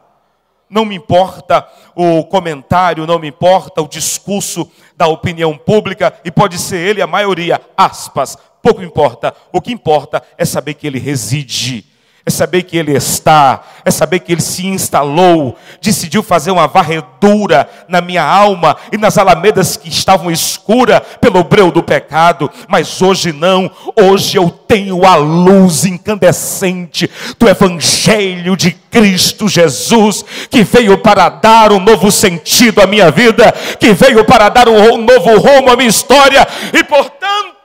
Não 0.68 0.84
me 0.84 0.94
importa 0.94 1.66
o 1.94 2.24
comentário, 2.24 3.06
não 3.06 3.18
me 3.18 3.28
importa 3.28 3.80
o 3.80 3.88
discurso 3.88 4.70
da 4.94 5.06
opinião 5.06 5.56
pública, 5.56 6.12
e 6.22 6.30
pode 6.30 6.58
ser 6.58 6.76
ele 6.76 7.00
a 7.00 7.06
maioria, 7.06 7.58
aspas, 7.74 8.36
pouco 8.60 8.82
importa. 8.82 9.34
O 9.50 9.62
que 9.62 9.72
importa 9.72 10.22
é 10.36 10.44
saber 10.44 10.74
que 10.74 10.86
ele 10.86 10.98
reside, 10.98 11.86
é 12.26 12.30
saber 12.30 12.64
que 12.64 12.76
ele 12.76 12.92
está, 12.92 13.62
é 13.84 13.90
saber 13.90 14.18
que 14.18 14.32
ele 14.32 14.40
se 14.40 14.66
instalou, 14.66 15.56
decidiu 15.80 16.24
fazer 16.24 16.50
uma 16.50 16.66
varredura 16.66 17.68
na 17.88 18.00
minha 18.00 18.24
alma 18.24 18.76
e 18.90 18.98
nas 18.98 19.16
alamedas 19.16 19.76
que 19.76 19.88
estavam 19.88 20.28
escuras 20.28 21.00
pelo 21.20 21.44
breu 21.44 21.70
do 21.70 21.84
pecado, 21.84 22.50
mas 22.66 23.00
hoje 23.00 23.32
não, 23.32 23.70
hoje 23.94 24.36
eu 24.36 24.50
tenho 24.50 25.06
a 25.06 25.14
luz 25.14 25.84
incandescente 25.84 27.08
do 27.38 27.48
Evangelho 27.48 28.56
de 28.56 28.72
Cristo 28.72 29.48
Jesus, 29.48 30.24
que 30.50 30.64
veio 30.64 30.98
para 30.98 31.28
dar 31.28 31.70
um 31.70 31.78
novo 31.78 32.10
sentido 32.10 32.80
à 32.80 32.88
minha 32.88 33.08
vida, 33.08 33.52
que 33.78 33.92
veio 33.92 34.24
para 34.24 34.48
dar 34.48 34.68
um 34.68 34.96
novo 34.98 35.38
rumo 35.38 35.70
à 35.70 35.76
minha 35.76 35.88
história, 35.88 36.44
e 36.72 36.82
portanto, 36.82 37.55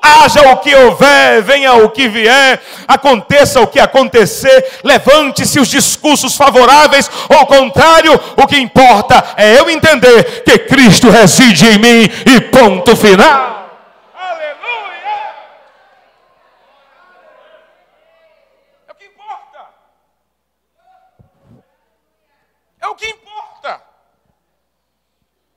haja 0.00 0.50
o 0.50 0.56
que 0.58 0.74
houver, 0.74 1.42
venha 1.42 1.74
o 1.74 1.90
que 1.90 2.08
vier, 2.08 2.60
aconteça 2.86 3.60
o 3.60 3.66
que 3.66 3.80
acontecer, 3.80 4.80
levante-se 4.84 5.58
os 5.60 5.68
discursos 5.68 6.36
favoráveis 6.36 7.10
ou 7.28 7.46
contrário, 7.46 8.18
o 8.36 8.46
que 8.46 8.58
importa 8.58 9.34
é 9.36 9.58
eu 9.58 9.70
entender 9.70 10.42
que 10.42 10.58
Cristo 10.58 11.10
reside 11.10 11.66
em 11.66 11.78
mim 11.78 12.10
e 12.26 12.40
ponto 12.40 12.96
final. 12.96 13.48
É. 13.48 13.50
É. 23.62 23.80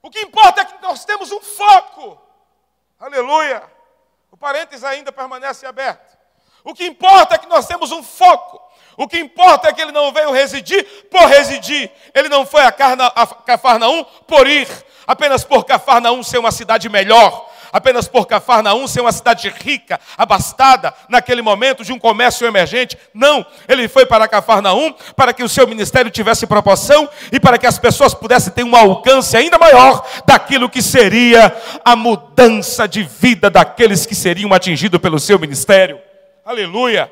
O 0.02 0.10
que 0.10 0.20
importa 0.20 0.62
é 0.62 0.66
que 0.66 0.82
nós 0.82 1.06
temos 1.06 1.32
um 1.32 1.40
foco. 1.42 2.22
Aleluia. 3.00 3.73
Parênteses 4.44 4.84
ainda 4.84 5.10
permanece 5.10 5.66
aberto. 5.66 6.18
O 6.66 6.74
que 6.74 6.86
importa 6.86 7.36
é 7.36 7.38
que 7.38 7.48
nós 7.48 7.66
temos 7.66 7.94
um 7.94 8.04
foco. 8.04 8.62
O 8.98 9.08
que 9.08 9.18
importa 9.18 9.70
é 9.70 9.74
que 9.74 9.82
ele 9.82 9.94
não 9.94 10.12
veio 10.12 10.34
residir 10.34 10.84
por 11.10 11.22
residir. 11.30 11.90
Ele 12.14 12.28
não 12.28 12.46
foi 12.46 12.62
a, 12.64 12.70
Carna, 12.70 13.08
a 13.16 13.26
Cafarnaum 13.26 14.04
por 14.28 14.46
ir, 14.46 14.68
apenas 15.08 15.46
por 15.46 15.64
Cafarnaum 15.64 16.22
ser 16.22 16.40
uma 16.40 16.52
cidade 16.52 16.90
melhor, 16.90 17.50
apenas 17.74 18.08
por 18.08 18.28
Cafarnaum 18.28 18.88
ser 18.88 19.02
uma 19.02 19.12
cidade 19.12 19.50
rica, 19.50 20.00
abastada, 20.16 20.94
naquele 21.10 21.42
momento 21.42 21.84
de 21.84 21.92
um 21.92 21.98
comércio 21.98 22.46
emergente. 22.46 22.96
Não, 23.14 23.44
ele 23.68 23.88
foi 23.88 24.06
para 24.06 24.28
Cafarnaum 24.28 24.94
para 25.16 25.34
que 25.34 25.44
o 25.44 25.50
seu 25.50 25.68
ministério 25.68 26.12
tivesse 26.12 26.46
proporção 26.46 27.10
e 27.32 27.40
para 27.40 27.58
que 27.58 27.66
as 27.66 27.80
pessoas 27.80 28.14
pudessem 28.14 28.54
ter 28.54 28.64
um 28.64 28.76
alcance 28.76 29.36
ainda 29.36 29.58
maior 29.58 30.08
daquilo 30.28 30.70
que 30.70 30.84
seria 30.84 31.52
a 31.84 31.96
mudança 31.96 32.88
de 32.88 33.02
vida 33.02 33.50
daqueles 33.50 34.06
que 34.06 34.14
seriam 34.14 34.54
atingidos 34.54 35.02
pelo 35.02 35.20
seu 35.20 35.40
ministério. 35.40 36.00
Aleluia! 36.46 37.12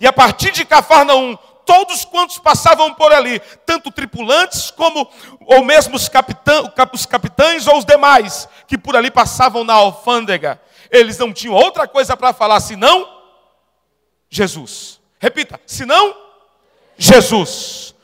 E 0.00 0.06
a 0.06 0.12
partir 0.12 0.50
de 0.50 0.64
Cafarnaum, 0.64 1.38
todos 1.64 2.04
quantos 2.04 2.38
passavam 2.38 2.94
por 2.94 3.12
ali, 3.12 3.40
tanto 3.64 3.90
tripulantes 3.90 4.70
como 4.70 5.08
ou 5.46 5.64
mesmo 5.64 5.96
os, 5.96 6.08
capitã, 6.08 6.62
os 6.92 7.06
capitães 7.06 7.66
ou 7.66 7.78
os 7.78 7.84
demais 7.84 8.48
que 8.66 8.78
por 8.78 8.96
ali 8.96 9.10
passavam 9.10 9.64
na 9.64 9.74
alfândega, 9.74 10.60
eles 10.90 11.18
não 11.18 11.32
tinham 11.32 11.54
outra 11.54 11.88
coisa 11.88 12.16
para 12.16 12.32
falar 12.32 12.60
senão 12.60 13.20
Jesus. 14.28 15.00
Repita, 15.18 15.60
senão 15.66 16.16
Jesus. 16.96 17.94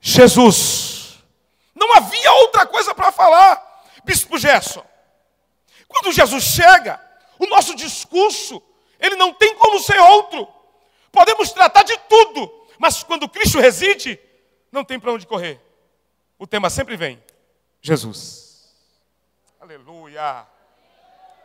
Jesus. 0.00 1.18
Não 1.74 1.94
havia 1.94 2.32
outra 2.32 2.66
coisa 2.66 2.94
para 2.94 3.12
falar. 3.12 3.64
Bispo 4.04 4.38
Gerson, 4.38 4.84
quando 5.88 6.12
Jesus 6.12 6.44
chega, 6.44 7.00
o 7.38 7.46
nosso 7.46 7.74
discurso, 7.74 8.62
ele 9.00 9.16
não 9.16 9.32
tem 9.32 9.54
como 9.56 9.80
ser 9.80 9.98
outro. 9.98 10.48
Podemos 11.10 11.50
tratar 11.52 11.82
de 11.82 11.96
tudo, 12.08 12.52
mas 12.78 13.02
quando 13.02 13.28
Cristo 13.28 13.58
reside, 13.58 14.18
não 14.70 14.84
tem 14.84 14.98
para 14.98 15.12
onde 15.12 15.26
correr. 15.26 15.60
O 16.38 16.46
tema 16.46 16.70
sempre 16.70 16.96
vem: 16.96 17.22
Jesus. 17.80 18.74
Aleluia. 19.60 20.46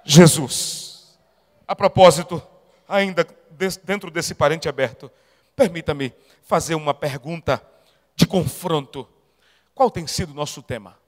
Jesus. 0.03 1.17
A 1.67 1.75
propósito, 1.75 2.41
ainda 2.87 3.25
dentro 3.83 4.11
desse 4.11 4.33
parente 4.33 4.67
aberto, 4.67 5.11
permita-me 5.55 6.13
fazer 6.43 6.75
uma 6.75 6.93
pergunta 6.93 7.61
de 8.15 8.25
confronto. 8.25 9.07
Qual 9.73 9.89
tem 9.89 10.05
sido 10.07 10.31
o 10.31 10.35
nosso 10.35 10.61
tema? 10.61 11.00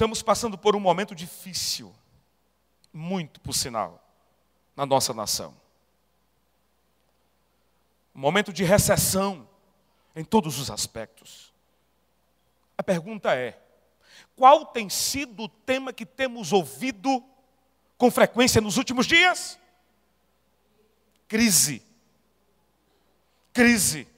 Estamos 0.00 0.22
passando 0.22 0.56
por 0.56 0.74
um 0.74 0.80
momento 0.80 1.14
difícil, 1.14 1.94
muito 2.90 3.38
por 3.38 3.52
sinal, 3.52 4.02
na 4.74 4.86
nossa 4.86 5.12
nação. 5.12 5.54
Um 8.14 8.20
momento 8.20 8.50
de 8.50 8.64
recessão 8.64 9.46
em 10.16 10.24
todos 10.24 10.58
os 10.58 10.70
aspectos. 10.70 11.52
A 12.78 12.82
pergunta 12.82 13.34
é: 13.34 13.62
qual 14.34 14.64
tem 14.64 14.88
sido 14.88 15.42
o 15.42 15.48
tema 15.50 15.92
que 15.92 16.06
temos 16.06 16.50
ouvido 16.50 17.22
com 17.98 18.10
frequência 18.10 18.58
nos 18.58 18.78
últimos 18.78 19.04
dias? 19.04 19.58
Crise. 21.28 21.82
Crise. 23.52 24.08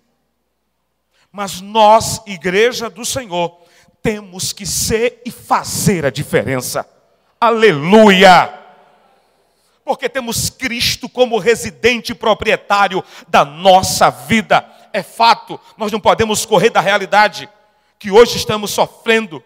Mas 1.32 1.60
nós, 1.60 2.24
igreja 2.24 2.88
do 2.88 3.04
Senhor, 3.04 3.60
temos 4.02 4.52
que 4.52 4.66
ser 4.66 5.22
e 5.24 5.30
fazer 5.30 6.04
a 6.04 6.10
diferença. 6.10 6.86
Aleluia! 7.40 8.58
Porque 9.84 10.08
temos 10.08 10.50
Cristo 10.50 11.08
como 11.08 11.38
residente 11.38 12.14
proprietário 12.14 13.02
da 13.28 13.44
nossa 13.44 14.10
vida. 14.10 14.66
É 14.92 15.02
fato, 15.02 15.58
nós 15.76 15.90
não 15.90 16.00
podemos 16.00 16.44
correr 16.44 16.70
da 16.70 16.80
realidade 16.80 17.48
que 17.98 18.10
hoje 18.10 18.36
estamos 18.36 18.70
sofrendo 18.72 19.42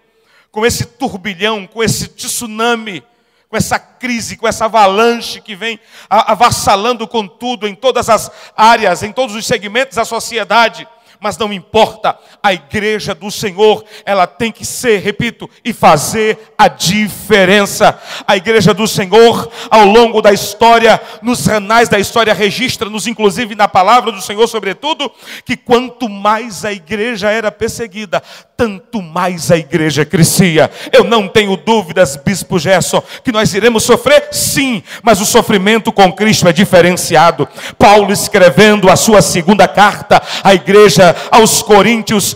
com 0.50 0.64
esse 0.64 0.84
turbilhão, 0.84 1.66
com 1.66 1.82
esse 1.82 2.08
tsunami, 2.08 3.02
com 3.48 3.56
essa 3.56 3.78
crise, 3.78 4.36
com 4.36 4.48
essa 4.48 4.64
avalanche 4.64 5.40
que 5.40 5.54
vem 5.54 5.78
avassalando 6.08 7.06
com 7.06 7.28
tudo 7.28 7.68
em 7.68 7.74
todas 7.74 8.08
as 8.08 8.30
áreas, 8.56 9.02
em 9.02 9.12
todos 9.12 9.34
os 9.36 9.46
segmentos 9.46 9.96
da 9.96 10.04
sociedade 10.04 10.88
mas 11.20 11.36
não 11.38 11.52
importa, 11.52 12.18
a 12.42 12.52
igreja 12.52 13.14
do 13.14 13.30
Senhor, 13.30 13.84
ela 14.04 14.26
tem 14.26 14.52
que 14.52 14.64
ser, 14.64 15.00
repito, 15.00 15.48
e 15.64 15.72
fazer 15.72 16.54
a 16.56 16.68
diferença. 16.68 17.98
A 18.26 18.36
igreja 18.36 18.72
do 18.72 18.86
Senhor, 18.86 19.50
ao 19.70 19.84
longo 19.84 20.22
da 20.22 20.32
história, 20.32 21.00
nos 21.22 21.46
renais 21.46 21.88
da 21.88 21.98
história, 21.98 22.32
registra-nos, 22.32 23.06
inclusive 23.06 23.54
na 23.54 23.68
palavra 23.68 24.12
do 24.12 24.22
Senhor, 24.22 24.46
sobretudo, 24.46 25.10
que 25.44 25.56
quanto 25.56 26.08
mais 26.08 26.64
a 26.64 26.72
igreja 26.72 27.30
era 27.30 27.50
perseguida, 27.50 28.22
tanto 28.56 29.02
mais 29.02 29.50
a 29.50 29.56
igreja 29.56 30.04
crescia. 30.04 30.70
Eu 30.92 31.04
não 31.04 31.28
tenho 31.28 31.56
dúvidas, 31.56 32.16
Bispo 32.16 32.58
Gerson, 32.58 33.02
que 33.22 33.32
nós 33.32 33.52
iremos 33.52 33.84
sofrer, 33.84 34.28
sim, 34.32 34.82
mas 35.02 35.20
o 35.20 35.26
sofrimento 35.26 35.92
com 35.92 36.12
Cristo 36.12 36.48
é 36.48 36.52
diferenciado. 36.52 37.46
Paulo 37.78 38.12
escrevendo 38.12 38.88
a 38.90 38.96
sua 38.96 39.20
segunda 39.20 39.68
carta 39.68 40.22
à 40.42 40.54
igreja 40.54 41.05
aos 41.30 41.62
Coríntios, 41.62 42.34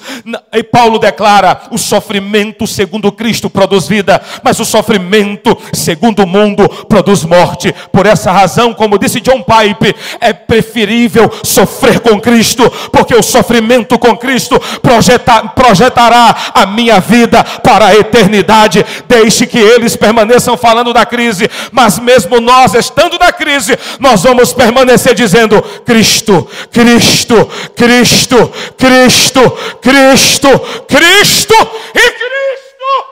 e 0.53 0.63
Paulo 0.63 0.99
declara: 0.99 1.63
o 1.71 1.79
sofrimento 1.79 2.67
segundo 2.67 3.11
Cristo 3.11 3.49
produz 3.49 3.89
vida, 3.89 4.21
mas 4.43 4.61
o 4.61 4.65
sofrimento 4.65 5.57
segundo 5.73 6.25
o 6.25 6.27
mundo 6.27 6.69
produz 6.89 7.25
morte. 7.25 7.75
Por 7.93 8.07
essa 8.07 8.31
razão, 8.31 8.75
como 8.75 8.99
disse 8.99 9.21
John 9.21 9.43
Pipe, 9.43 9.95
é 10.21 10.33
preferível 10.33 11.31
sofrer 11.43 12.01
com 12.01 12.21
Cristo, 12.21 12.71
porque 12.93 13.15
o 13.15 13.23
sofrimento 13.23 13.99
com 13.99 14.17
Cristo 14.17 14.61
projeta, 14.83 15.43
projetará 15.49 16.53
a 16.55 16.67
minha 16.67 17.01
vida 17.01 17.43
para 17.43 17.87
a 17.87 17.97
eternidade. 17.97 18.85
Deixe 19.09 19.47
que 19.47 19.59
eles 19.59 19.97
permaneçam 19.97 20.57
falando 20.57 20.93
da 20.93 21.07
crise, 21.07 21.49
mas 21.73 21.99
mesmo 21.99 22.41
nós 22.41 22.75
estando 22.75 23.19
na 23.19 23.33
crise, 23.33 23.79
nós 23.99 24.23
vamos 24.23 24.53
permanecer 24.53 25.15
dizendo: 25.15 25.63
Cristo, 25.85 26.49
Cristo, 26.71 27.49
Cristo, 27.75 28.53
Cristo, 28.77 29.51
Cristo, 29.81 30.49
Cristo 30.87 31.55
e 31.95 32.11
Cristo. 32.11 33.07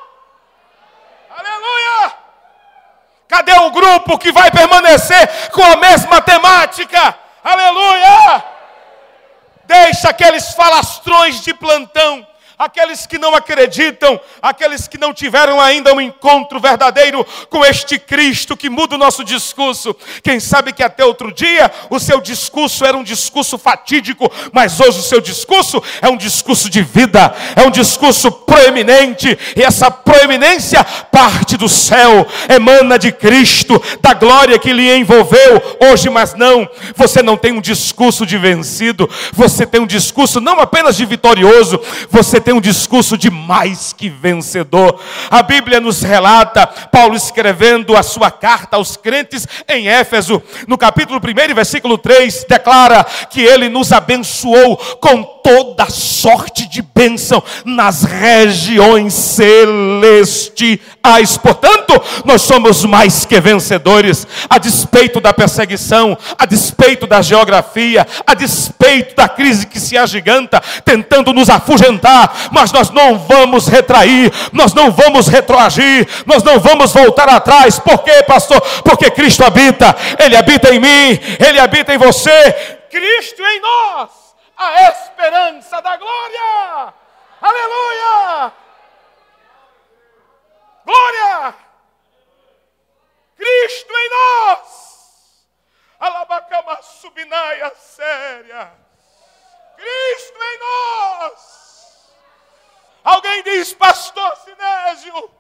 Aleluia! 1.31 2.13
Cadê 3.29 3.53
o 3.53 3.71
grupo 3.71 4.19
que 4.19 4.33
vai 4.33 4.51
permanecer 4.51 5.51
com 5.53 5.63
a 5.63 5.77
mesma 5.77 6.21
temática? 6.21 7.19
Aleluia! 7.45 8.45
Deixa 9.65 10.09
aqueles 10.09 10.55
falastrões 10.55 11.43
de 11.43 11.53
plantão 11.53 12.27
aqueles 12.59 13.07
que 13.07 13.19
não 13.19 13.35
acreditam, 13.35 14.21
aqueles 14.43 14.89
que 14.89 14.99
não 14.99 15.15
tiveram 15.15 15.61
ainda 15.61 15.95
um 15.95 16.01
encontro 16.01 16.59
verdadeiro 16.59 17.25
com 17.49 17.65
este 17.65 17.99
Cristo 17.99 18.57
que 18.57 18.69
muda 18.69 18.97
o 18.97 18.99
nosso 18.99 19.23
discurso. 19.23 19.95
Quem 20.23 20.41
sabe 20.41 20.73
que 20.73 20.83
até 20.83 21.05
outro 21.05 21.33
dia 21.33 21.71
o 21.89 22.01
seu 22.01 22.21
discurso 22.21 22.85
era 22.85 22.97
um 22.97 23.05
discurso 23.05 23.57
fatídico, 23.57 24.31
mas 24.53 24.81
hoje 24.81 24.99
o 24.99 25.03
seu 25.03 25.21
discurso 25.21 25.81
é 26.03 26.09
um 26.09 26.17
discurso 26.17 26.69
de 26.69 26.83
vida, 26.83 27.33
é 27.55 27.63
um 27.63 27.71
discurso 27.71 28.33
proeminente, 28.33 29.39
e 29.55 29.63
essa 29.63 29.91
proeminência 29.91 30.83
parte 30.83 31.57
do 31.57 31.69
céu, 31.69 32.27
emana 32.49 32.99
de 32.99 33.13
Cristo, 33.13 33.81
da 34.01 34.15
glória 34.15 34.59
que 34.59 34.73
lhe 34.73 34.97
envolveu 34.97 35.79
hoje, 35.81 36.11
mas 36.11 36.35
não, 36.35 36.69
você 36.97 37.23
não 37.23 37.37
tem 37.37 37.53
um 37.53 37.61
discurso 37.61 38.27
de 38.27 38.37
vencido, 38.37 39.09
você 39.33 39.65
tem 39.65 39.81
um 39.81 39.87
discurso 39.87 40.41
não 40.41 40.59
apenas 40.59 40.97
de 40.97 41.05
vitorioso, 41.07 41.81
você 42.11 42.41
tem 42.49 42.55
um 42.55 42.63
discurso 42.63 43.19
de 43.19 43.31
mais 43.31 43.93
que 43.93 44.09
vencedor. 44.09 44.99
A 45.31 45.43
Bíblia 45.43 45.83
nos 45.83 46.01
relata, 46.01 46.67
Paulo 46.67 47.15
escrevendo 47.15 47.95
a 47.95 48.03
sua 48.03 48.31
carta 48.31 48.79
aos 48.79 48.97
crentes 48.97 49.47
em 49.69 49.87
Éfeso, 49.87 50.43
no 50.67 50.79
capítulo 50.79 51.21
1, 51.21 51.55
versículo 51.55 51.99
3, 51.99 52.47
declara 52.49 53.05
que 53.29 53.43
ele 53.43 53.69
nos 53.69 53.93
abençoou 53.93 54.79
com 54.99 55.23
toda 55.49 55.91
sorte 55.91 56.69
de 56.69 56.81
bênção 56.83 57.43
nas 57.67 58.03
regiões 58.05 59.13
celestiais. 59.15 60.79
Portanto, 61.43 62.01
nós 62.25 62.43
somos 62.43 62.85
mais 62.85 63.25
que 63.25 63.41
vencedores, 63.41 64.27
a 64.49 64.59
despeito 64.59 65.21
da 65.21 65.33
perseguição, 65.33 66.17
a 66.39 66.45
despeito 66.47 67.07
da 67.07 67.21
geografia, 67.23 68.07
a 68.27 68.35
despeito 68.35 69.17
da 69.17 69.29
crise 69.29 69.67
que 69.67 69.81
se 69.81 69.97
agiganta, 69.97 70.63
tentando 70.85 71.33
nos 71.33 71.49
afugentar, 71.51 72.38
mas 72.51 72.73
nós 72.73 72.91
não 72.91 73.19
vamos 73.19 73.69
retrair, 73.69 74.33
nós 74.53 74.73
não 74.75 74.91
vamos 74.91 75.29
retroagir, 75.29 76.09
nós 76.27 76.43
não 76.43 76.59
vamos 76.59 76.93
voltar 76.93 77.29
atrás. 77.29 77.79
Por 77.79 77.99
quê, 78.03 78.23
pastor? 78.23 78.61
Porque 78.83 79.11
Cristo 79.11 79.45
habita, 79.45 79.95
Ele 80.19 80.37
habita 80.37 80.75
em 80.75 80.79
mim, 80.79 81.21
Ele 81.39 81.59
habita 81.59 81.95
em 81.95 81.99
você. 81.99 82.79
Cristo 82.91 83.43
em 83.43 83.61
nós 83.61 84.29
a 84.59 84.91
esperança 84.91 85.81
da 85.81 85.97
glória. 85.97 86.95
Aleluia! 87.41 88.53
Glória! 90.85 91.55
Cristo 93.37 93.93
em 93.93 94.09
nós. 94.11 95.47
Alabacama 96.01 96.83
subinaia 96.83 97.73
séria. 97.77 98.73
Cristo 99.77 100.39
em 100.43 100.59
nós. 100.59 101.58
Alguém 103.09 103.43
diz, 103.43 103.73
pastor 103.73 104.37
Sinésio, 104.37 105.31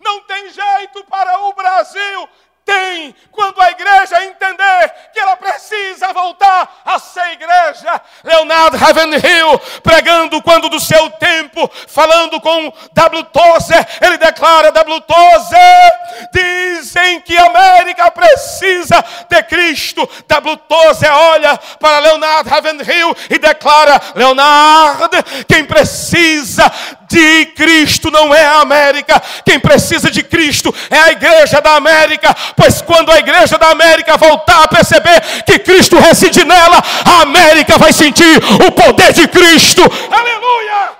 não 0.00 0.22
tem 0.22 0.50
jeito 0.50 1.04
para 1.04 1.38
o 1.46 1.52
Brasil 1.52 2.28
tem 2.64 3.14
quando 3.30 3.60
a 3.60 3.70
igreja 3.70 4.24
entender 4.24 4.94
que 5.12 5.18
ela 5.18 5.36
precisa 5.36 6.12
voltar 6.12 6.82
a 6.84 6.98
ser 6.98 7.32
igreja. 7.32 8.00
Leonardo 8.22 8.76
Ravenhill, 8.76 9.58
pregando 9.82 10.40
quando 10.42 10.68
do 10.68 10.78
seu 10.78 11.10
tempo, 11.10 11.70
falando 11.88 12.40
com 12.40 12.72
W. 12.92 13.24
Tozer, 13.24 13.86
ele 14.00 14.18
declara: 14.18 14.70
W. 14.70 15.00
Tozer, 15.00 15.92
dizem 16.32 17.20
que 17.20 17.36
a 17.36 17.46
América 17.46 18.10
precisa 18.10 19.04
de 19.28 19.42
Cristo. 19.44 20.08
W. 20.28 20.56
Tozer 20.56 21.12
olha 21.12 21.56
para 21.80 21.98
Leonardo 21.98 22.50
Ravenhill 22.50 23.16
e 23.30 23.38
declara: 23.38 24.00
Leonardo, 24.14 25.16
quem 25.48 25.64
precisa 25.64 26.70
de 27.08 27.46
Cristo 27.46 28.10
não 28.10 28.34
é 28.34 28.44
a 28.44 28.60
América, 28.60 29.20
quem 29.44 29.60
precisa 29.60 30.10
de 30.10 30.22
Cristo 30.22 30.74
é 30.90 30.98
a 30.98 31.12
igreja 31.12 31.60
da 31.60 31.74
América 31.74 32.34
Pois 32.56 32.82
quando 32.82 33.10
a 33.10 33.18
igreja 33.18 33.58
da 33.58 33.68
América 33.68 34.16
voltar 34.16 34.64
a 34.64 34.68
perceber 34.68 35.20
que 35.44 35.58
Cristo 35.58 35.98
reside 35.98 36.44
nela, 36.44 36.82
a 37.04 37.22
América 37.22 37.78
vai 37.78 37.92
sentir 37.92 38.36
o 38.66 38.72
poder 38.72 39.12
de 39.12 39.26
Cristo. 39.28 39.82
Aleluia! 40.10 40.92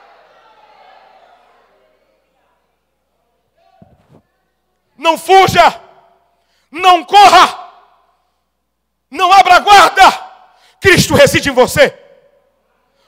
Não 4.96 5.18
fuja, 5.18 5.80
não 6.70 7.04
corra, 7.04 7.58
não 9.10 9.32
abra 9.32 9.58
guarda. 9.58 10.32
Cristo 10.80 11.14
reside 11.14 11.48
em 11.50 11.52
você. 11.52 11.98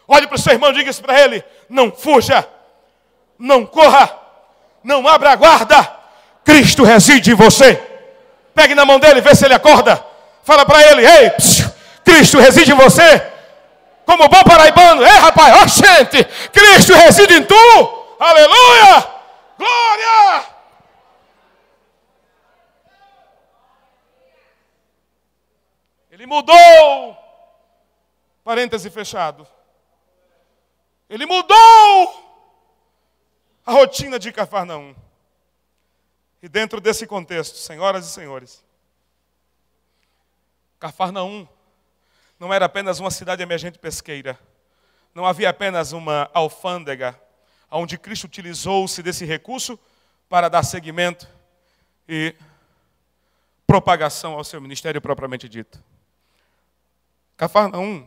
Olhe 0.07 0.27
para 0.27 0.37
o 0.37 0.39
seu 0.39 0.53
irmão, 0.53 0.73
diga 0.73 0.91
isso 0.91 1.03
para 1.03 1.21
ele: 1.21 1.45
não 1.69 1.91
fuja, 1.93 2.47
não 3.39 3.65
corra, 3.65 4.19
não 4.83 5.07
abra 5.07 5.35
guarda. 5.37 6.05
Cristo 6.45 6.85
reside 6.85 7.31
em 7.31 7.35
você. 7.35 7.94
Pegue 8.55 8.75
na 8.75 8.85
mão 8.85 9.01
dele, 9.01 9.21
vê 9.21 9.35
se 9.35 9.45
ele 9.45 9.55
acorda. 9.55 10.05
Fala 10.43 10.65
para 10.65 10.83
ele: 10.83 11.07
Ei, 11.07 11.31
psiu, 11.31 11.69
Cristo 12.05 12.39
reside 12.39 12.73
em 12.73 12.77
você. 12.77 13.33
Como 14.07 14.29
bom 14.29 14.43
paraibano, 14.45 15.03
é 15.03 15.19
rapaz, 15.19 15.55
ó 15.63 15.67
gente, 15.67 16.25
Cristo 16.51 16.93
reside 16.95 17.35
em 17.35 17.45
tu. 17.45 17.55
Aleluia! 18.21 19.09
Glória! 19.59 20.45
Ele 26.11 26.27
mudou. 26.27 27.19
Parêntese 28.45 28.89
fechado. 28.89 29.47
Ele 31.09 31.27
mudou 31.27 32.25
a 33.67 33.73
rotina 33.73 34.19
de 34.19 34.31
Cafarnaum. 34.31 34.95
E 36.45 36.49
dentro 36.49 36.79
desse 36.79 37.07
contexto, 37.07 37.57
senhoras 37.57 38.05
e 38.07 38.11
senhores, 38.11 38.63
Cafarnaum 40.79 41.49
não 42.39 42.53
era 42.53 42.67
apenas 42.67 43.01
uma 43.01 43.11
cidade 43.11 43.43
emergente 43.43 43.79
pesqueira, 43.79 44.39
não 45.15 45.25
havia 45.25 45.49
apenas 45.49 45.93
uma 45.93 46.31
alfândega, 46.35 47.19
onde 47.71 47.97
Cristo 47.97 48.25
utilizou-se 48.25 49.03
desse 49.03 49.25
recurso 49.25 49.81
para 50.29 50.51
dar 50.51 50.63
seguimento 50.65 51.27
e 52.07 52.37
propagação 53.67 54.35
ao 54.35 54.45
seu 54.45 54.61
ministério 54.61 55.01
propriamente 55.01 55.49
dito. 55.49 55.83
Cafarnaum, 57.39 58.07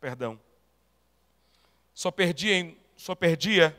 perdão, 0.00 0.38
só 1.92 2.12
perdia, 2.12 2.76
só 2.96 3.16
perdia 3.16 3.76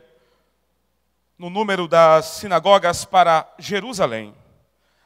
no 1.40 1.48
número 1.48 1.88
das 1.88 2.26
sinagogas 2.26 3.06
para 3.06 3.50
Jerusalém, 3.58 4.34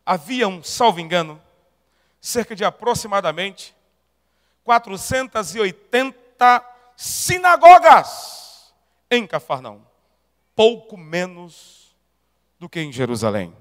haviam, 0.04 0.64
salvo 0.64 0.98
engano, 0.98 1.40
cerca 2.20 2.56
de 2.56 2.64
aproximadamente 2.64 3.72
480 4.64 6.64
sinagogas 6.96 8.74
em 9.08 9.28
Cafarnaum, 9.28 9.80
pouco 10.56 10.96
menos 10.96 11.94
do 12.58 12.68
que 12.68 12.80
em 12.80 12.90
Jerusalém. 12.90 13.56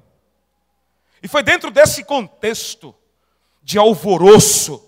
E 1.21 1.27
foi 1.27 1.43
dentro 1.43 1.69
desse 1.69 2.03
contexto 2.03 2.95
de 3.61 3.77
alvoroço, 3.77 4.83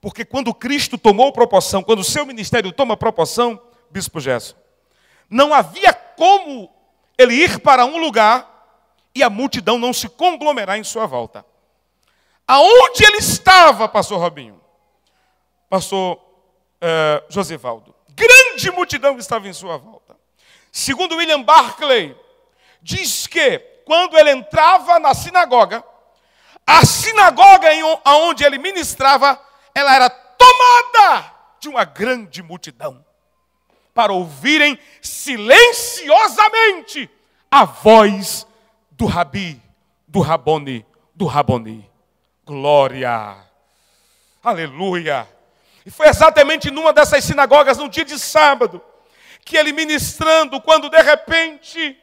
porque 0.00 0.24
quando 0.24 0.54
Cristo 0.54 0.96
tomou 0.96 1.32
proporção, 1.32 1.82
quando 1.82 1.98
o 1.98 2.04
seu 2.04 2.24
ministério 2.24 2.70
toma 2.70 2.96
proporção, 2.96 3.60
Bispo 3.90 4.20
Gesso, 4.20 4.56
não 5.28 5.52
havia 5.52 5.92
como 5.92 6.70
ele 7.18 7.34
ir 7.34 7.58
para 7.60 7.84
um 7.84 7.98
lugar 7.98 8.48
e 9.14 9.22
a 9.22 9.30
multidão 9.30 9.78
não 9.78 9.92
se 9.92 10.08
conglomerar 10.08 10.78
em 10.78 10.84
sua 10.84 11.06
volta. 11.06 11.44
Aonde 12.46 13.04
ele 13.04 13.18
estava, 13.18 13.88
pastor 13.88 14.18
Robinho? 14.18 14.60
Pastor 15.68 16.16
uh, 16.16 17.24
Josivaldo. 17.28 17.94
Grande 18.10 18.70
multidão 18.70 19.16
estava 19.18 19.48
em 19.48 19.52
sua 19.52 19.76
volta. 19.76 20.16
Segundo 20.70 21.16
William 21.16 21.42
Barclay, 21.42 22.16
diz 22.80 23.26
que 23.26 23.58
quando 23.84 24.18
ele 24.18 24.30
entrava 24.30 24.98
na 24.98 25.14
sinagoga, 25.14 25.84
a 26.66 26.84
sinagoga 26.84 27.68
onde 28.04 28.44
ele 28.44 28.58
ministrava, 28.58 29.40
ela 29.74 29.94
era 29.94 30.08
tomada 30.08 31.32
de 31.60 31.68
uma 31.68 31.84
grande 31.84 32.42
multidão 32.42 33.04
para 33.94 34.12
ouvirem 34.12 34.78
silenciosamente 35.00 37.08
a 37.50 37.64
voz 37.64 38.46
do 38.90 39.06
Rabi, 39.06 39.58
do 40.08 40.20
Rabone, 40.20 40.84
do 41.14 41.26
Raboni. 41.26 41.90
Glória! 42.44 43.36
Aleluia! 44.42 45.28
E 45.84 45.90
foi 45.90 46.08
exatamente 46.08 46.70
numa 46.70 46.92
dessas 46.92 47.24
sinagogas, 47.24 47.78
no 47.78 47.88
dia 47.88 48.04
de 48.04 48.18
sábado, 48.18 48.82
que 49.44 49.56
ele 49.56 49.72
ministrando, 49.72 50.60
quando 50.60 50.88
de 50.88 51.02
repente, 51.02 51.98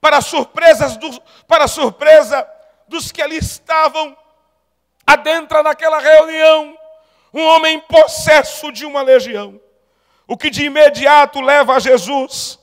para 0.00 0.20
surpresas 0.20 0.96
do, 0.96 1.20
para 1.46 1.68
surpresa 1.68 2.46
dos 2.88 3.12
que 3.12 3.22
ali 3.22 3.38
estavam, 3.38 4.16
adentra 5.06 5.62
naquela 5.62 5.98
reunião 5.98 6.76
um 7.32 7.46
homem 7.46 7.80
possesso 7.80 8.70
de 8.70 8.84
uma 8.84 9.00
legião 9.00 9.58
o 10.32 10.36
que 10.36 10.48
de 10.48 10.64
imediato 10.64 11.42
leva 11.42 11.74
a 11.74 11.78
Jesus 11.78 12.58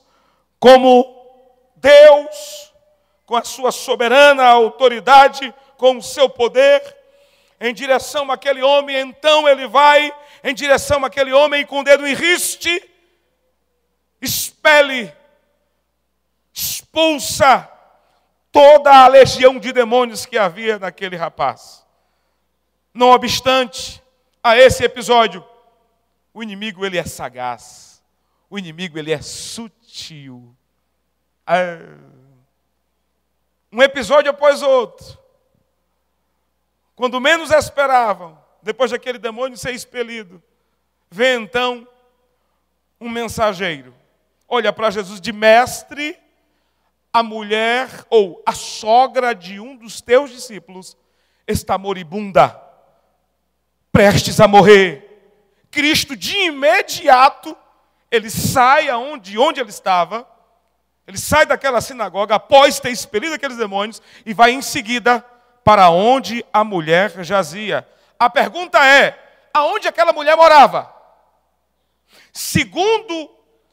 como 0.58 1.06
Deus, 1.76 2.72
com 3.24 3.36
a 3.36 3.44
sua 3.44 3.70
soberana 3.70 4.44
autoridade, 4.44 5.54
com 5.76 5.96
o 5.96 6.02
seu 6.02 6.28
poder, 6.28 6.82
em 7.60 7.72
direção 7.72 8.28
àquele 8.28 8.60
homem, 8.60 8.96
então 8.96 9.48
ele 9.48 9.68
vai 9.68 10.12
em 10.42 10.52
direção 10.52 11.04
àquele 11.04 11.32
homem 11.32 11.64
com 11.64 11.78
o 11.78 11.84
dedo 11.84 12.04
em 12.04 12.12
riste, 12.12 12.90
expele, 14.20 15.12
expulsa 16.52 17.70
toda 18.50 18.92
a 18.92 19.06
legião 19.06 19.60
de 19.60 19.72
demônios 19.72 20.26
que 20.26 20.36
havia 20.36 20.76
naquele 20.76 21.14
rapaz. 21.14 21.86
Não 22.92 23.10
obstante 23.10 24.02
a 24.42 24.56
esse 24.58 24.82
episódio, 24.82 25.48
o 26.32 26.42
inimigo 26.42 26.84
ele 26.84 26.98
é 26.98 27.04
sagaz. 27.04 28.02
O 28.48 28.58
inimigo 28.58 28.98
ele 28.98 29.12
é 29.12 29.20
sutil. 29.20 30.54
Ah. 31.46 31.78
Um 33.72 33.82
episódio 33.82 34.30
após 34.30 34.62
outro. 34.62 35.18
Quando 36.96 37.20
menos 37.20 37.50
esperavam, 37.50 38.38
depois 38.62 38.90
daquele 38.90 39.18
demônio 39.18 39.56
ser 39.56 39.72
expelido, 39.72 40.42
vê 41.10 41.36
então 41.36 41.86
um 43.00 43.08
mensageiro 43.08 43.94
olha 44.50 44.72
para 44.72 44.90
Jesus 44.90 45.20
de 45.20 45.32
mestre, 45.32 46.18
a 47.12 47.22
mulher 47.22 47.88
ou 48.10 48.42
a 48.44 48.52
sogra 48.52 49.32
de 49.32 49.60
um 49.60 49.76
dos 49.76 50.00
teus 50.00 50.30
discípulos 50.30 50.96
está 51.46 51.78
moribunda, 51.78 52.60
prestes 53.92 54.40
a 54.40 54.48
morrer. 54.48 55.08
Cristo, 55.70 56.16
de 56.16 56.36
imediato, 56.36 57.56
ele 58.10 58.28
sai 58.28 58.88
aonde, 58.88 59.38
onde 59.38 59.60
ele 59.60 59.70
estava, 59.70 60.28
ele 61.06 61.18
sai 61.18 61.46
daquela 61.46 61.80
sinagoga 61.80 62.34
após 62.34 62.80
ter 62.80 62.90
expelido 62.90 63.34
aqueles 63.34 63.56
demônios 63.56 64.02
e 64.26 64.34
vai 64.34 64.50
em 64.52 64.62
seguida 64.62 65.24
para 65.64 65.90
onde 65.90 66.44
a 66.52 66.64
mulher 66.64 67.12
jazia. 67.24 67.86
A 68.18 68.28
pergunta 68.28 68.84
é: 68.84 69.18
aonde 69.52 69.88
aquela 69.88 70.12
mulher 70.12 70.36
morava? 70.36 70.92
Segundo 72.32 73.30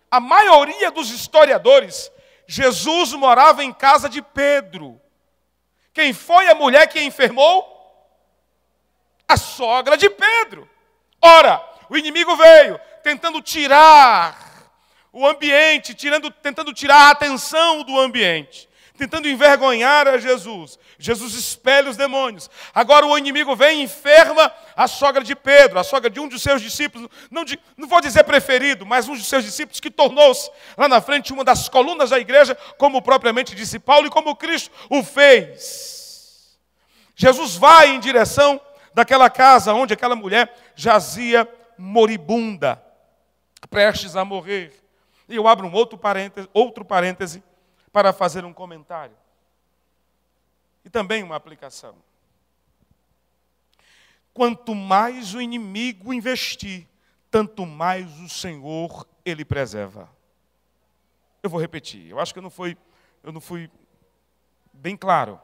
a 0.10 0.20
maioria 0.20 0.92
dos 0.92 1.12
historiadores, 1.12 2.12
Jesus 2.48 3.14
morava 3.14 3.64
em 3.64 3.74
casa 3.74 4.08
de 4.08 4.22
Pedro. 4.22 5.00
Quem 5.94 6.14
foi 6.14 6.48
a 6.48 6.56
mulher 6.56 6.88
que 6.88 7.02
enfermou? 7.02 7.76
A 9.28 9.36
sogra 9.36 9.98
de 9.98 10.10
Pedro. 10.10 10.70
Ora, 11.22 11.64
o 11.90 11.98
inimigo 11.98 12.36
veio 12.36 12.80
tentando 13.04 13.42
tirar 13.42 14.48
o 15.14 15.26
ambiente, 15.26 15.94
tirando, 15.94 16.30
tentando 16.30 16.74
tirar 16.74 17.08
a 17.08 17.12
atenção 17.12 17.82
do 17.84 18.00
ambiente, 18.00 18.70
tentando 18.98 19.28
envergonhar 19.28 20.08
a 20.08 20.18
Jesus. 20.18 20.78
Jesus 21.00 21.34
expele 21.34 21.90
os 21.90 21.98
demônios. 21.98 22.50
Agora 22.74 23.06
o 23.06 23.18
inimigo 23.18 23.56
vem 23.56 23.80
e 23.80 23.84
enferma 23.84 24.52
a 24.76 24.88
sogra 24.88 25.24
de 25.24 25.36
Pedro, 25.36 25.80
a 25.80 25.84
sogra 25.84 26.10
de 26.10 26.20
um 26.20 26.28
dos 26.28 26.42
seus 26.42 26.62
discípulos, 26.62 27.10
não, 27.32 27.46
de, 27.46 27.60
não 27.76 27.88
vou 27.88 28.02
dizer 28.02 28.24
preferido, 28.26 28.86
mas 28.86 29.08
um 29.08 29.16
dos 29.16 29.28
seus 29.28 29.44
discípulos 29.44 29.80
que 29.80 29.90
tornou-se 29.90 30.52
lá 30.76 30.88
na 30.88 31.02
frente 31.02 31.34
uma 31.34 31.44
das 31.44 31.70
colunas 31.70 32.10
da 32.10 32.20
igreja, 32.20 32.56
como 32.78 33.02
propriamente 33.02 33.56
disse 33.56 33.80
Paulo 33.80 34.08
e 34.08 34.12
como 34.12 34.36
Cristo 34.36 34.72
o 34.90 35.04
fez. 35.04 36.58
Jesus 37.16 37.56
vai 37.56 37.90
em 37.90 38.00
direção 38.00 38.62
daquela 38.94 39.30
casa 39.30 39.74
onde 39.74 39.94
aquela 39.94 40.16
mulher 40.16 40.54
jazia 40.76 41.48
moribunda, 41.78 42.84
prestes 43.70 44.16
a 44.16 44.26
morrer. 44.26 44.74
E 45.28 45.36
eu 45.36 45.48
abro 45.48 45.68
um 45.68 45.74
outro 45.74 45.98
parêntese, 45.98 46.50
outro 46.54 46.86
parêntese 46.86 47.44
para 47.92 48.14
fazer 48.14 48.46
um 48.46 48.54
comentário. 48.54 49.16
E 50.86 50.90
também 50.90 51.24
uma 51.24 51.36
aplicação. 51.36 51.96
Quanto 54.34 54.76
mais 54.76 55.34
o 55.34 55.42
inimigo 55.42 56.14
investir, 56.14 56.88
tanto 57.32 57.66
mais 57.66 58.20
o 58.20 58.30
Senhor 58.30 59.06
ele 59.26 59.44
preserva. 59.44 60.10
Eu 61.42 61.50
vou 61.50 61.60
repetir. 61.60 62.10
Eu 62.10 62.20
acho 62.20 62.34
que 62.34 62.40
eu 62.40 62.44
não 62.44 62.50
fui, 62.50 62.78
eu 63.24 63.32
não 63.32 63.42
fui 63.42 63.70
bem 64.72 64.96
claro. 64.96 65.40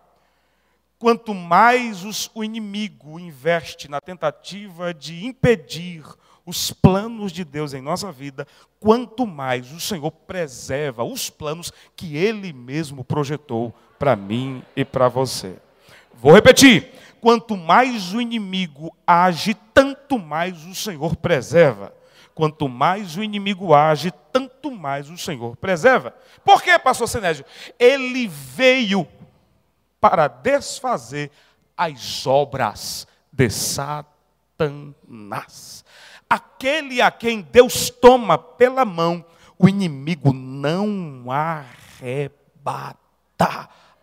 Quanto 0.98 1.34
mais 1.34 2.06
os, 2.06 2.32
o 2.34 2.43
inimigo 2.43 3.19
investe 3.19 3.89
na 3.89 4.00
tentativa 4.00 4.93
de 4.93 5.26
impedir 5.26 6.06
os 6.46 6.72
planos 6.72 7.32
de 7.32 7.44
Deus 7.44 7.74
em 7.74 7.82
nossa 7.82 8.12
vida, 8.12 8.48
quanto 8.80 9.26
mais 9.26 9.72
o 9.72 9.80
Senhor 9.80 10.12
preserva 10.12 11.04
os 11.04 11.30
planos 11.30 11.72
que 11.96 12.18
Ele 12.18 12.52
mesmo 12.52 13.04
projetou 13.04 13.74
para 13.98 14.16
mim 14.16 14.62
e 14.76 14.84
para 14.84 15.08
você. 15.08 15.58
Vou 16.14 16.34
repetir: 16.34 16.92
quanto 17.22 17.56
mais 17.56 18.14
o 18.14 18.22
inimigo 18.22 18.96
age, 19.08 19.56
tanto 19.74 20.20
mais 20.20 20.66
o 20.66 20.76
Senhor 20.76 21.16
preserva. 21.16 21.94
Quanto 22.36 22.68
mais 22.68 23.16
o 23.16 23.24
inimigo 23.24 23.74
age, 23.76 24.12
tanto 24.32 24.72
mais 24.72 25.10
o 25.10 25.18
Senhor 25.18 25.56
preserva. 25.56 26.16
Por 26.44 26.64
quê, 26.64 26.80
pastor 26.80 27.08
Senésio? 27.08 27.46
Ele 27.78 28.28
veio 28.28 29.08
para 30.02 30.28
desfazer 30.28 31.32
as 31.78 32.26
obras 32.26 33.08
de 33.32 33.50
Satanás. 33.50 34.04
Aquele 36.30 37.02
a 37.02 37.12
quem 37.12 37.42
Deus 37.42 37.90
toma 37.90 38.38
pela 38.38 38.86
mão, 38.86 39.26
o 39.58 39.70
inimigo 39.70 40.34
não 40.34 41.32
arrebata. 41.32 42.98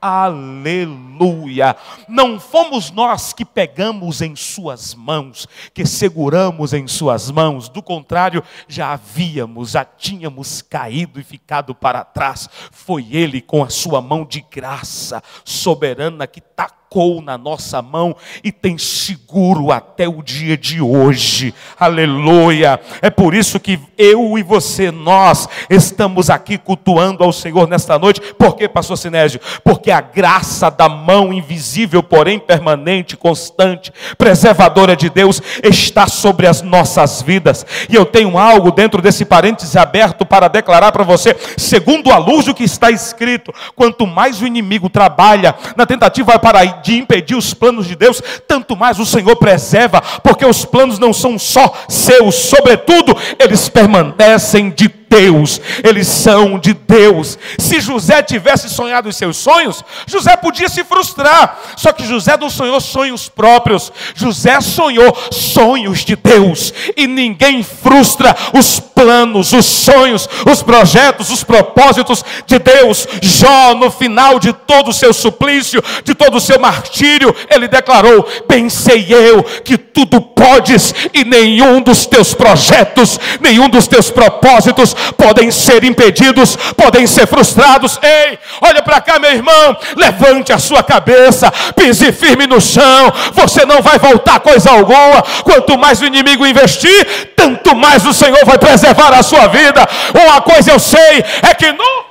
Aleluia! 0.00 1.76
Não 2.08 2.40
fomos 2.40 2.90
nós 2.90 3.34
que 3.34 3.44
pegamos 3.44 4.22
em 4.22 4.34
Suas 4.34 4.94
mãos, 4.94 5.46
que 5.74 5.84
seguramos 5.84 6.72
em 6.72 6.88
Suas 6.88 7.30
mãos, 7.30 7.68
do 7.68 7.82
contrário, 7.82 8.42
já 8.66 8.94
havíamos, 8.94 9.72
já 9.72 9.84
tínhamos 9.84 10.62
caído 10.62 11.20
e 11.20 11.22
ficado 11.22 11.74
para 11.74 12.02
trás. 12.02 12.48
Foi 12.70 13.14
Ele 13.14 13.42
com 13.42 13.62
a 13.62 13.68
Sua 13.68 14.00
mão 14.00 14.24
de 14.24 14.40
graça 14.40 15.22
soberana 15.44 16.26
que 16.26 16.40
tacou 16.40 16.79
tocou 16.90 17.22
na 17.22 17.38
nossa 17.38 17.80
mão 17.80 18.16
e 18.42 18.50
tem 18.50 18.76
seguro 18.76 19.70
até 19.70 20.08
o 20.08 20.20
dia 20.24 20.56
de 20.56 20.80
hoje. 20.80 21.54
Aleluia. 21.78 22.80
É 23.00 23.08
por 23.08 23.32
isso 23.32 23.60
que 23.60 23.78
eu 23.96 24.36
e 24.36 24.42
você, 24.42 24.90
nós, 24.90 25.48
estamos 25.70 26.28
aqui 26.28 26.58
cultuando 26.58 27.22
ao 27.22 27.32
Senhor 27.32 27.68
nesta 27.68 27.96
noite. 27.96 28.20
Por 28.36 28.56
quê, 28.56 28.68
pastor 28.68 28.98
Sinésio? 28.98 29.40
Porque 29.62 29.92
a 29.92 30.00
graça 30.00 30.68
da 30.68 30.88
mão 30.88 31.32
invisível, 31.32 32.02
porém 32.02 32.40
permanente, 32.40 33.16
constante, 33.16 33.92
preservadora 34.18 34.96
de 34.96 35.08
Deus, 35.08 35.40
está 35.62 36.08
sobre 36.08 36.48
as 36.48 36.60
nossas 36.60 37.22
vidas. 37.22 37.64
E 37.88 37.94
eu 37.94 38.04
tenho 38.04 38.36
algo 38.36 38.72
dentro 38.72 39.00
desse 39.00 39.24
parêntese 39.24 39.78
aberto 39.78 40.26
para 40.26 40.48
declarar 40.48 40.90
para 40.90 41.04
você, 41.04 41.36
segundo 41.56 42.10
a 42.10 42.18
luz 42.18 42.46
do 42.46 42.54
que 42.54 42.64
está 42.64 42.90
escrito, 42.90 43.54
quanto 43.76 44.08
mais 44.08 44.42
o 44.42 44.46
inimigo 44.46 44.90
trabalha 44.90 45.54
na 45.76 45.86
tentativa 45.86 46.36
para 46.36 46.79
de 46.82 46.98
impedir 46.98 47.36
os 47.36 47.54
planos 47.54 47.86
de 47.86 47.96
Deus, 47.96 48.22
tanto 48.46 48.76
mais 48.76 48.98
o 48.98 49.06
Senhor 49.06 49.36
preserva, 49.36 50.00
porque 50.22 50.44
os 50.44 50.64
planos 50.64 50.98
não 50.98 51.12
são 51.12 51.38
só 51.38 51.72
seus, 51.88 52.34
sobretudo, 52.34 53.16
eles 53.38 53.68
permanecem 53.68 54.70
de 54.70 54.99
Deus, 55.10 55.60
eles 55.82 56.06
são 56.06 56.56
de 56.56 56.72
Deus. 56.72 57.36
Se 57.58 57.80
José 57.80 58.22
tivesse 58.22 58.70
sonhado 58.70 59.08
os 59.08 59.16
seus 59.16 59.36
sonhos, 59.36 59.84
José 60.06 60.36
podia 60.36 60.68
se 60.68 60.84
frustrar. 60.84 61.58
Só 61.76 61.92
que 61.92 62.06
José 62.06 62.36
não 62.36 62.48
sonhou 62.48 62.80
sonhos 62.80 63.28
próprios, 63.28 63.92
José 64.14 64.60
sonhou 64.60 65.12
sonhos 65.32 66.04
de 66.04 66.14
Deus. 66.14 66.72
E 66.96 67.08
ninguém 67.08 67.64
frustra 67.64 68.36
os 68.56 68.78
planos, 68.78 69.52
os 69.52 69.66
sonhos, 69.66 70.28
os 70.48 70.62
projetos, 70.62 71.30
os 71.30 71.42
propósitos 71.42 72.24
de 72.46 72.60
Deus. 72.60 73.08
Jó, 73.20 73.74
no 73.74 73.90
final 73.90 74.38
de 74.38 74.52
todo 74.52 74.90
o 74.90 74.94
seu 74.94 75.12
suplício, 75.12 75.82
de 76.04 76.14
todo 76.14 76.36
o 76.36 76.40
seu 76.40 76.60
martírio, 76.60 77.34
ele 77.50 77.66
declarou: 77.66 78.22
Pensei 78.46 79.12
eu 79.12 79.42
que 79.42 79.76
tudo 79.76 80.20
podes 80.20 80.94
e 81.12 81.24
nenhum 81.24 81.82
dos 81.82 82.06
teus 82.06 82.32
projetos, 82.32 83.18
nenhum 83.40 83.68
dos 83.68 83.88
teus 83.88 84.08
propósitos 84.08 84.94
podem 85.16 85.50
ser 85.50 85.84
impedidos, 85.84 86.56
podem 86.76 87.06
ser 87.06 87.26
frustrados. 87.26 87.98
Ei, 88.02 88.38
olha 88.60 88.82
para 88.82 89.00
cá, 89.00 89.18
meu 89.18 89.30
irmão, 89.30 89.76
levante 89.96 90.52
a 90.52 90.58
sua 90.58 90.82
cabeça, 90.82 91.52
pise 91.76 92.12
firme 92.12 92.46
no 92.46 92.60
chão. 92.60 93.12
Você 93.32 93.64
não 93.64 93.82
vai 93.82 93.98
voltar 93.98 94.40
coisa 94.40 94.70
alguma. 94.70 95.22
Quanto 95.44 95.78
mais 95.78 96.00
o 96.00 96.06
inimigo 96.06 96.46
investir, 96.46 97.32
tanto 97.36 97.74
mais 97.74 98.04
o 98.06 98.12
Senhor 98.12 98.44
vai 98.44 98.58
preservar 98.58 99.12
a 99.12 99.22
sua 99.22 99.46
vida. 99.48 99.86
Uma 100.14 100.40
coisa 100.40 100.72
eu 100.72 100.78
sei 100.78 101.24
é 101.42 101.54
que 101.54 101.72
no 101.72 102.10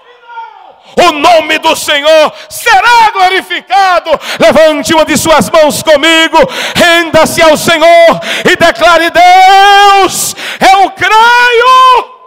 o 1.07 1.11
nome 1.13 1.57
do 1.59 1.75
Senhor 1.75 2.33
será 2.49 3.11
glorificado. 3.13 4.11
Levante 4.39 4.93
uma 4.93 5.05
de 5.05 5.17
suas 5.17 5.49
mãos 5.49 5.81
comigo, 5.81 6.37
renda-se 6.75 7.41
ao 7.41 7.55
Senhor 7.55 8.19
e 8.45 8.55
declare: 8.55 9.09
Deus, 9.09 10.35
eu 10.59 10.89
creio. 10.91 12.18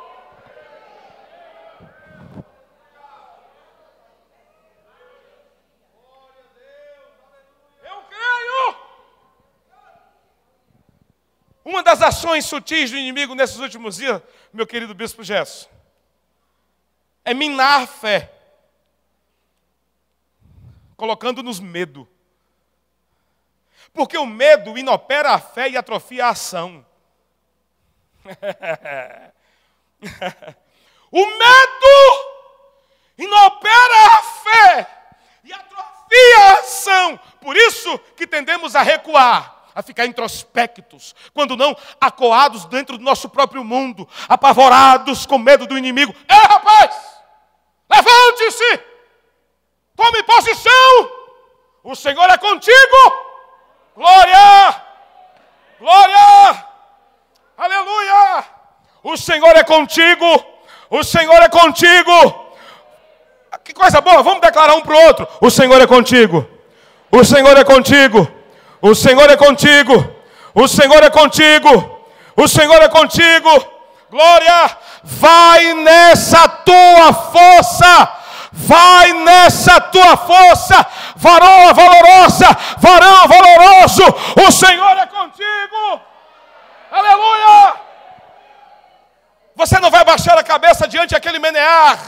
Uma 11.64 11.82
das 11.82 12.02
ações 12.02 12.44
sutis 12.44 12.90
do 12.90 12.96
inimigo 12.96 13.34
nesses 13.34 13.58
últimos 13.58 13.96
dias, 13.96 14.20
meu 14.52 14.66
querido 14.66 14.94
bispo 14.94 15.22
Gesso, 15.22 15.70
é 17.24 17.32
minar 17.32 17.82
a 17.82 17.86
fé, 17.86 18.32
colocando-nos 20.96 21.60
medo. 21.60 22.08
Porque 23.92 24.18
o 24.18 24.26
medo 24.26 24.76
inopera 24.76 25.30
a 25.32 25.38
fé 25.38 25.68
e 25.68 25.76
atrofia 25.76 26.26
a 26.26 26.30
ação. 26.30 26.84
o 31.12 31.26
medo 31.26 32.32
inopera 33.18 34.06
a 34.06 34.22
fé 34.22 34.88
e 35.44 35.52
atrofia 35.52 36.38
a 36.38 36.52
ação. 36.54 37.20
Por 37.40 37.56
isso 37.56 37.98
que 38.16 38.26
tendemos 38.26 38.74
a 38.74 38.82
recuar 38.82 39.61
a 39.74 39.82
ficar 39.82 40.06
introspectos, 40.06 41.14
quando 41.32 41.56
não 41.56 41.76
acoados 42.00 42.64
dentro 42.66 42.98
do 42.98 43.04
nosso 43.04 43.28
próprio 43.28 43.64
mundo, 43.64 44.08
apavorados 44.28 45.26
com 45.26 45.38
medo 45.38 45.66
do 45.66 45.78
inimigo. 45.78 46.14
É, 46.28 46.34
rapaz! 46.34 46.94
Levante-se! 47.90 48.80
Tome 49.96 50.22
posição! 50.22 51.10
O 51.84 51.94
Senhor 51.94 52.28
é 52.30 52.38
contigo! 52.38 53.32
Glória! 53.94 54.82
Glória! 55.78 56.66
Aleluia! 57.56 58.44
O 59.02 59.16
Senhor 59.16 59.56
é 59.56 59.64
contigo! 59.64 60.44
O 60.88 61.02
Senhor 61.02 61.42
é 61.42 61.48
contigo! 61.48 62.42
Que 63.64 63.72
coisa 63.72 64.00
boa, 64.00 64.22
vamos 64.22 64.40
declarar 64.40 64.74
um 64.74 64.80
para 64.80 64.94
o 64.94 65.06
outro: 65.06 65.28
O 65.40 65.50
Senhor 65.50 65.80
é 65.80 65.86
contigo! 65.86 66.48
O 67.10 67.24
Senhor 67.24 67.56
é 67.56 67.64
contigo! 67.64 68.41
O 68.82 68.94
Senhor 68.94 69.30
é 69.30 69.36
contigo! 69.36 70.14
O 70.54 70.66
Senhor 70.66 71.02
é 71.02 71.08
contigo! 71.08 72.00
O 72.36 72.48
Senhor 72.48 72.82
é 72.82 72.88
contigo! 72.88 73.66
Glória! 74.10 74.76
Vai 75.04 75.72
nessa 75.74 76.48
tua 76.48 77.12
força! 77.12 78.22
vai 78.52 79.14
nessa 79.14 79.80
tua 79.80 80.14
força, 80.14 80.86
varão 81.16 81.72
valorosa, 81.74 82.46
varão 82.78 83.26
valoroso, 83.26 84.02
o 84.46 84.52
Senhor 84.52 84.98
é 84.98 85.06
contigo. 85.06 86.00
Aleluia! 86.90 87.74
Você 89.56 89.80
não 89.80 89.90
vai 89.90 90.04
baixar 90.04 90.36
a 90.36 90.42
cabeça 90.42 90.86
diante 90.86 91.12
daquele 91.12 91.38
menear, 91.38 91.98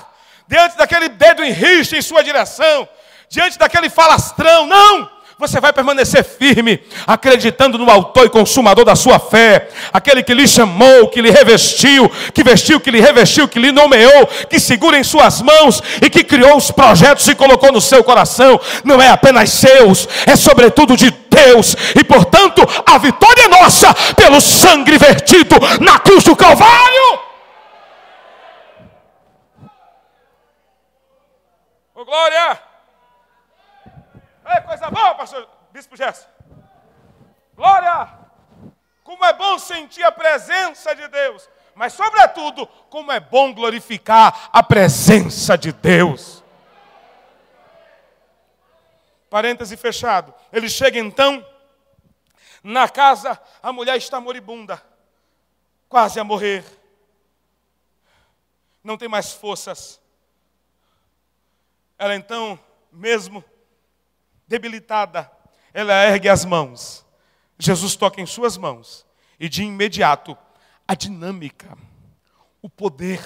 diante 0.47 0.77
daquele 0.77 1.09
dedo 1.09 1.43
em 1.43 1.51
riste 1.51 1.97
em 1.97 2.03
sua 2.03 2.23
direção, 2.23 2.87
diante 3.29 3.59
daquele 3.59 3.89
falastrão, 3.89 4.67
não! 4.67 5.14
Você 5.37 5.61
vai 5.61 5.73
permanecer 5.73 6.23
firme, 6.23 6.81
acreditando 7.07 7.77
no 7.77 7.91
autor 7.91 8.27
e 8.27 8.31
consumador 8.31 8.85
da 8.85 8.95
sua 8.95 9.19
fé, 9.19 9.69
aquele 9.93 10.23
que 10.23 10.33
lhe 10.33 10.47
chamou, 10.47 11.09
que 11.09 11.21
lhe 11.21 11.31
revestiu, 11.31 12.09
que 12.33 12.45
vestiu, 12.45 12.81
que 12.81 12.91
lhe 12.91 13.01
revestiu, 13.01 13.49
que 13.49 13.59
lhe 13.59 13.73
nomeou, 13.73 14.27
que 14.49 14.61
segura 14.61 14.97
em 14.97 15.03
suas 15.03 15.43
mãos 15.43 15.83
e 16.01 16.09
que 16.09 16.23
criou 16.23 16.57
os 16.57 16.71
projetos 16.71 17.27
e 17.27 17.35
colocou 17.35 17.73
no 17.73 17.81
seu 17.81 18.05
coração. 18.05 18.61
Não 18.85 19.03
é 19.03 19.09
apenas 19.09 19.51
seus, 19.51 20.09
é 20.25 20.37
sobretudo 20.37 20.97
de 20.97 21.11
Deus, 21.11 21.77
e 21.99 22.05
portanto 22.05 22.63
a 22.87 22.97
vitória 22.99 23.43
é 23.43 23.49
nossa 23.49 23.93
pelo 24.15 24.41
sangue 24.41 24.97
vertido 24.97 25.57
na 25.81 25.99
cruz 25.99 26.23
do 26.23 26.37
Calvário. 26.37 27.19
Oh, 31.97 32.05
glória! 32.05 32.74
É 34.55 34.61
coisa 34.61 34.89
boa, 34.89 35.17
pastor 35.17 35.49
Bispo 35.73 35.97
Gerson. 35.97 36.29
Glória! 37.57 38.09
Como 39.03 39.25
é 39.25 39.33
bom 39.33 39.59
sentir 39.59 40.05
a 40.05 40.13
presença 40.13 40.95
de 40.95 41.09
Deus. 41.09 41.51
Mas, 41.75 41.93
sobretudo, 41.93 42.65
como 42.89 43.11
é 43.11 43.19
bom 43.19 43.53
glorificar 43.53 44.49
a 44.53 44.63
presença 44.63 45.59
de 45.59 45.73
Deus. 45.73 46.45
Parêntese 49.29 49.77
fechado. 49.77 50.33
Ele 50.53 50.69
chega 50.69 51.01
então 51.01 51.45
na 52.63 52.89
casa, 52.89 53.39
a 53.61 53.73
mulher 53.73 53.97
está 53.97 54.21
moribunda, 54.21 54.81
quase 55.89 56.21
a 56.21 56.25
morrer. 56.25 56.65
Não 58.85 58.97
tem 58.97 59.09
mais 59.09 59.33
forças. 59.33 60.01
Ela 61.99 62.15
então, 62.15 62.57
mesmo 62.93 63.45
debilitada, 64.47 65.31
ela 65.73 65.93
ergue 66.05 66.29
as 66.29 66.45
mãos. 66.45 67.05
Jesus 67.59 67.97
toca 67.97 68.21
em 68.21 68.27
suas 68.27 68.57
mãos 68.57 69.07
e 69.39 69.49
de 69.49 69.63
imediato 69.63 70.37
a 70.87 70.95
dinâmica, 70.95 71.77
o 72.61 72.69
poder 72.69 73.21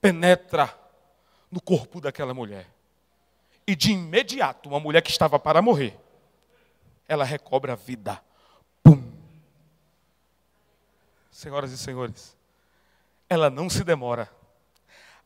penetra 0.00 0.74
no 1.50 1.60
corpo 1.60 2.00
daquela 2.00 2.32
mulher. 2.32 2.66
E 3.66 3.76
de 3.76 3.92
imediato, 3.92 4.68
uma 4.68 4.80
mulher 4.80 5.02
que 5.02 5.10
estava 5.10 5.38
para 5.38 5.62
morrer, 5.62 5.96
ela 7.06 7.24
recobra 7.24 7.74
a 7.74 7.76
vida. 7.76 8.20
Pum! 8.82 9.02
Senhoras 11.30 11.70
e 11.72 11.78
senhores, 11.78 12.36
ela 13.28 13.50
não 13.50 13.70
se 13.70 13.84
demora. 13.84 14.30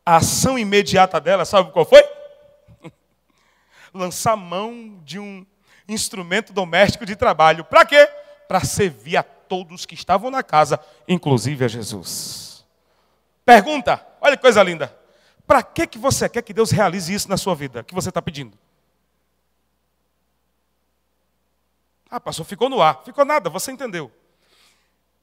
A 0.05 0.17
ação 0.17 0.59
imediata 0.59 1.21
dela, 1.21 1.45
sabe 1.45 1.73
qual 1.73 1.85
foi? 1.85 2.03
Lançar 3.95 4.37
mão 4.37 5.01
de 5.05 5.19
um 5.19 5.47
instrumento 5.89 6.53
doméstico 6.53 7.07
de 7.07 7.15
trabalho. 7.15 7.65
Para 7.65 7.87
quê? 7.87 8.07
Para 8.49 8.65
servir 8.65 9.17
a 9.17 9.23
todos 9.23 9.87
que 9.87 9.95
estavam 9.95 10.31
na 10.31 10.43
casa, 10.43 10.81
inclusive 11.07 11.65
a 11.65 11.69
Jesus. 11.69 12.65
Pergunta, 13.45 14.05
olha 14.21 14.37
que 14.37 14.43
coisa 14.43 14.63
linda. 14.63 14.95
Para 15.47 15.63
que, 15.63 15.87
que 15.87 15.99
você 15.99 16.29
quer 16.29 16.43
que 16.43 16.55
Deus 16.55 16.71
realize 16.71 17.13
isso 17.13 17.29
na 17.29 17.37
sua 17.37 17.55
vida? 17.55 17.85
que 17.85 17.95
você 17.95 18.09
está 18.09 18.21
pedindo? 18.21 18.59
Ah, 22.11 22.19
pastor, 22.19 22.47
ficou 22.47 22.69
no 22.71 22.81
ar. 22.81 23.03
Ficou 23.05 23.25
nada, 23.25 23.51
você 23.51 23.71
entendeu. 23.71 24.11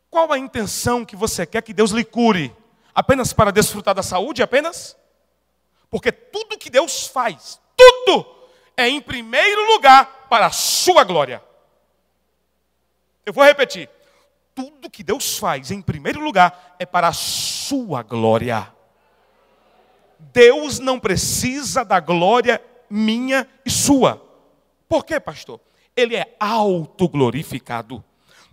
Qual 0.09 0.31
a 0.31 0.37
intenção 0.37 1.03
que 1.05 1.15
você 1.15 1.45
quer 1.45 1.61
que 1.61 1.73
Deus 1.73 1.91
lhe 1.91 2.03
cure? 2.03 2.55
Apenas 2.93 3.33
para 3.33 3.51
desfrutar 3.51 3.95
da 3.95 4.03
saúde? 4.03 4.43
Apenas? 4.43 4.97
Porque 5.89 6.11
tudo 6.11 6.57
que 6.57 6.69
Deus 6.69 7.07
faz, 7.07 7.59
tudo 7.75 8.40
é 8.81 8.89
em 8.89 9.01
primeiro 9.01 9.73
lugar 9.73 10.27
para 10.29 10.47
a 10.47 10.51
sua 10.51 11.03
glória. 11.03 11.41
Eu 13.25 13.33
vou 13.33 13.43
repetir. 13.43 13.89
Tudo 14.53 14.89
que 14.89 15.03
Deus 15.03 15.37
faz 15.37 15.71
em 15.71 15.81
primeiro 15.81 16.19
lugar 16.19 16.75
é 16.77 16.85
para 16.85 17.07
a 17.07 17.13
sua 17.13 18.03
glória. 18.03 18.71
Deus 20.19 20.79
não 20.79 20.99
precisa 20.99 21.83
da 21.83 21.99
glória 21.99 22.61
minha 22.89 23.47
e 23.65 23.69
sua. 23.69 24.21
Por 24.87 25.05
quê, 25.05 25.19
pastor? 25.19 25.59
Ele 25.95 26.15
é 26.15 26.35
autoglorificado. 26.39 28.03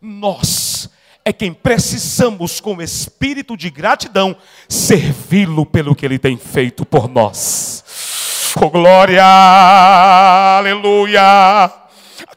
Nós 0.01 0.89
é 1.25 1.33
quem 1.33 1.53
precisamos, 1.53 2.61
com 2.61 2.81
espírito 2.81 3.57
de 3.57 3.69
gratidão, 3.69 4.37
servi-lo 4.69 5.67
pelo 5.67 5.95
que 5.95 6.07
ele 6.07 6.19
tem 6.19 6.39
feito 6.39 6.87
por 6.87 7.09
nós. 7.09 7.85
Oh, 8.61 8.71
glória, 8.71 9.23
aleluia. 10.59 11.71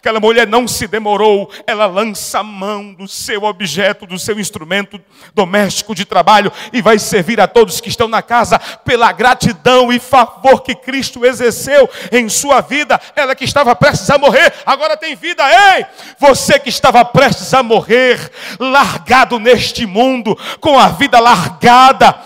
Aquela 0.01 0.19
mulher 0.19 0.47
não 0.47 0.67
se 0.67 0.87
demorou, 0.87 1.47
ela 1.67 1.85
lança 1.85 2.39
a 2.39 2.43
mão 2.43 2.91
do 2.91 3.07
seu 3.07 3.43
objeto, 3.43 4.07
do 4.07 4.17
seu 4.17 4.39
instrumento 4.39 4.99
doméstico 5.31 5.93
de 5.93 6.05
trabalho 6.05 6.51
e 6.73 6.81
vai 6.81 6.97
servir 6.97 7.39
a 7.39 7.47
todos 7.47 7.79
que 7.79 7.87
estão 7.87 8.07
na 8.07 8.23
casa 8.23 8.57
pela 8.57 9.11
gratidão 9.11 9.93
e 9.93 9.99
favor 9.99 10.63
que 10.63 10.73
Cristo 10.73 11.23
exerceu 11.23 11.87
em 12.11 12.27
sua 12.29 12.61
vida. 12.61 12.99
Ela 13.15 13.35
que 13.35 13.45
estava 13.45 13.75
prestes 13.75 14.09
a 14.09 14.17
morrer, 14.17 14.51
agora 14.65 14.97
tem 14.97 15.15
vida. 15.15 15.43
Ei, 15.77 15.85
você 16.17 16.57
que 16.57 16.69
estava 16.69 17.05
prestes 17.05 17.53
a 17.53 17.61
morrer, 17.61 18.31
largado 18.59 19.37
neste 19.37 19.85
mundo, 19.85 20.35
com 20.59 20.79
a 20.79 20.87
vida 20.87 21.19
largada, 21.19 22.19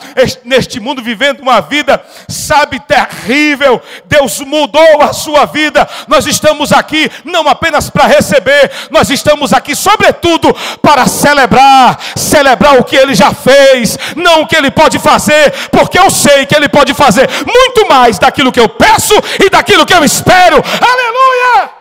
neste 0.46 0.80
mundo 0.80 1.04
vivendo 1.04 1.42
uma 1.42 1.60
vida, 1.60 2.02
sabe, 2.30 2.80
terrível. 2.80 3.82
Deus 4.06 4.40
mudou 4.40 5.02
a 5.02 5.12
sua 5.12 5.44
vida. 5.44 5.86
Nós 6.08 6.26
estamos 6.26 6.72
aqui 6.72 7.12
não 7.26 7.50
apenas 7.50 7.65
apenas 7.66 7.90
para 7.90 8.06
receber, 8.06 8.72
nós 8.92 9.10
estamos 9.10 9.52
aqui, 9.52 9.76
sobretudo, 9.76 10.54
para 10.84 11.08
celebrar 11.08 12.00
celebrar 12.16 12.80
o 12.80 12.84
que 12.84 12.96
ele 12.96 13.16
já 13.16 13.34
fez, 13.34 13.98
não 14.16 14.42
o 14.42 14.48
que 14.48 14.56
ele 14.56 14.70
pode 14.70 15.00
fazer, 15.00 15.52
porque 15.70 15.98
eu 15.98 16.12
sei 16.12 16.46
que 16.46 16.56
ele 16.56 16.70
pode 16.70 16.94
fazer 16.94 17.28
muito 17.44 17.88
mais 17.88 18.20
daquilo 18.20 18.52
que 18.52 18.60
eu 18.60 18.70
peço 18.70 19.16
e 19.44 19.50
daquilo 19.50 19.86
que 19.86 19.94
eu 19.94 20.04
espero. 20.04 20.58
Aleluia! 20.58 21.72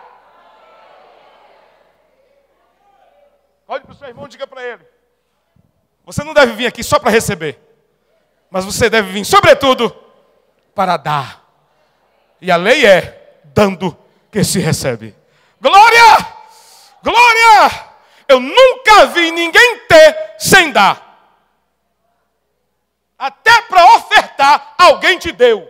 Olhe 3.67 3.83
para 3.83 3.93
o 3.93 3.95
seu 3.95 4.07
irmão 4.07 4.25
e 4.25 4.29
diga 4.29 4.47
para 4.47 4.63
ele: 4.63 4.83
Você 6.03 6.23
não 6.23 6.33
deve 6.33 6.53
vir 6.53 6.65
aqui 6.65 6.83
só 6.83 6.97
para 6.97 7.11
receber, 7.11 7.59
mas 8.49 8.65
você 8.65 8.89
deve 8.89 9.11
vir, 9.11 9.23
sobretudo, 9.25 9.95
para 10.73 10.97
dar. 10.97 11.45
E 12.41 12.49
a 12.49 12.55
lei 12.55 12.85
é 12.85 13.37
dando 13.53 13.95
que 14.31 14.43
se 14.43 14.59
recebe. 14.59 15.15
Glória! 15.65 16.33
Glória! 17.01 17.89
Eu 18.27 18.39
nunca 18.39 19.07
vi 19.07 19.31
ninguém 19.31 19.79
ter 19.87 20.35
sem 20.37 20.71
dar. 20.71 21.01
Até 23.17 23.63
para 23.63 23.95
ofertar, 23.95 24.75
alguém 24.77 25.17
te 25.17 25.31
deu. 25.31 25.67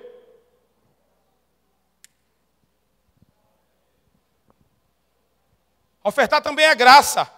Ofertar 6.04 6.42
também 6.42 6.66
é 6.66 6.76
graça. 6.76 7.32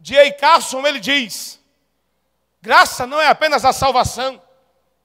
D.A. 0.00 0.32
Carson, 0.32 0.86
ele 0.86 0.98
diz: 0.98 1.60
graça 2.62 3.06
não 3.06 3.20
é 3.20 3.28
apenas 3.28 3.66
a 3.66 3.72
salvação. 3.74 4.42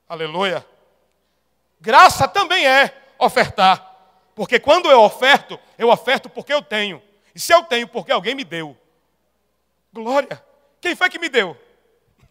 Aleluia. 0.08 0.66
Graça 1.82 2.30
também 2.30 2.66
é 2.66 2.98
ofertar. 3.18 3.89
Porque 4.40 4.58
quando 4.58 4.90
eu 4.90 5.02
oferto, 5.02 5.60
eu 5.78 5.90
oferto 5.90 6.30
porque 6.30 6.54
eu 6.54 6.62
tenho. 6.62 7.02
E 7.36 7.40
se 7.42 7.54
eu 7.54 7.62
tenho, 7.62 7.86
porque 7.86 8.10
alguém 8.10 8.34
me 8.34 8.46
deu. 8.46 8.74
Glória. 9.92 10.42
Quem 10.80 10.96
foi 10.96 11.10
que 11.10 11.20
me 11.20 11.28
deu? 11.28 11.58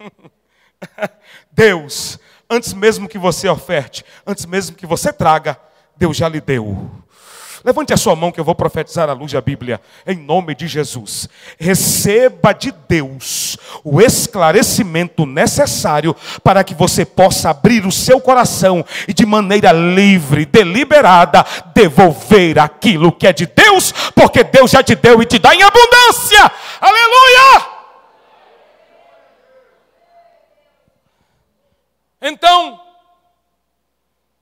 Deus, 1.53 2.19
antes 2.49 2.73
mesmo 2.73 3.07
que 3.07 3.19
você 3.19 3.47
oferte, 3.47 4.07
antes 4.27 4.47
mesmo 4.47 4.75
que 4.75 4.87
você 4.87 5.13
traga, 5.13 5.61
Deus 5.99 6.17
já 6.17 6.31
lhe 6.31 6.41
deu. 6.41 6.91
Levante 7.69 7.93
a 7.93 7.99
sua 7.99 8.17
mão 8.17 8.33
que 8.33 8.41
eu 8.41 8.45
vou 8.45 8.55
profetizar 8.55 9.11
à 9.11 9.13
luz 9.13 9.31
da 9.31 9.43
Bíblia, 9.43 9.79
em 10.07 10.17
nome 10.17 10.55
de 10.55 10.67
Jesus. 10.67 11.29
Receba 11.61 12.55
de 12.55 12.73
Deus 12.89 13.59
o 13.85 14.01
esclarecimento 14.01 15.27
necessário 15.27 16.17
para 16.43 16.65
que 16.65 16.73
você 16.73 17.05
possa 17.05 17.51
abrir 17.51 17.85
o 17.85 17.93
seu 17.93 18.23
coração 18.23 18.83
e, 19.07 19.13
de 19.13 19.27
maneira 19.27 19.71
livre, 19.71 20.47
deliberada, 20.47 21.45
devolver 21.75 22.59
aquilo 22.59 23.13
que 23.13 23.27
é 23.27 23.35
de 23.35 23.45
Deus, 23.45 23.93
porque 24.15 24.43
Deus 24.43 24.71
já 24.71 24.83
te 24.83 24.95
deu 24.95 25.21
e 25.21 25.27
te 25.27 25.39
dá 25.39 25.55
em 25.55 25.63
abundância. 25.63 26.51
Aleluia! 26.81 27.67
Então, 32.23 32.81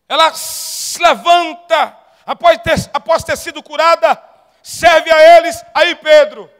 ela 0.09 0.33
se 0.33 1.03
levanta, 1.03 2.06
após 2.27 2.59
ter, 2.59 2.91
após 2.93 3.25
ter 3.25 3.37
sido 3.37 3.63
curada, 3.63 4.21
serve 4.63 5.11
a 5.11 5.39
eles. 5.39 5.65
Aí 5.73 5.95
Pedro 5.95 6.51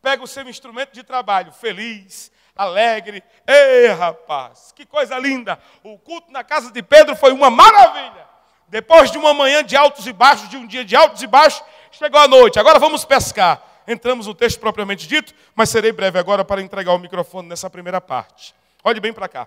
pega 0.00 0.24
o 0.24 0.26
seu 0.26 0.48
instrumento 0.48 0.92
de 0.92 1.02
trabalho, 1.02 1.52
feliz, 1.52 2.32
alegre. 2.56 3.22
Ei, 3.46 3.88
rapaz, 3.88 4.72
que 4.74 4.86
coisa 4.86 5.18
linda! 5.18 5.58
O 5.84 5.98
culto 5.98 6.32
na 6.32 6.42
casa 6.42 6.72
de 6.72 6.82
Pedro 6.82 7.14
foi 7.14 7.32
uma 7.32 7.50
maravilha. 7.50 8.26
Depois 8.68 9.10
de 9.10 9.18
uma 9.18 9.34
manhã 9.34 9.62
de 9.62 9.76
altos 9.76 10.06
e 10.06 10.12
baixos, 10.12 10.48
de 10.48 10.56
um 10.56 10.66
dia 10.66 10.84
de 10.84 10.96
altos 10.96 11.22
e 11.22 11.26
baixos, 11.26 11.62
chegou 11.92 12.18
a 12.18 12.26
noite. 12.26 12.58
Agora 12.58 12.78
vamos 12.78 13.04
pescar. 13.04 13.62
Entramos 13.86 14.26
no 14.26 14.34
texto 14.34 14.58
propriamente 14.58 15.06
dito, 15.06 15.32
mas 15.54 15.70
serei 15.70 15.92
breve 15.92 16.18
agora 16.18 16.44
para 16.44 16.60
entregar 16.60 16.92
o 16.92 16.98
microfone 16.98 17.48
nessa 17.48 17.70
primeira 17.70 18.00
parte. 18.00 18.54
Olhe 18.82 18.98
bem 18.98 19.12
para 19.12 19.28
cá. 19.28 19.46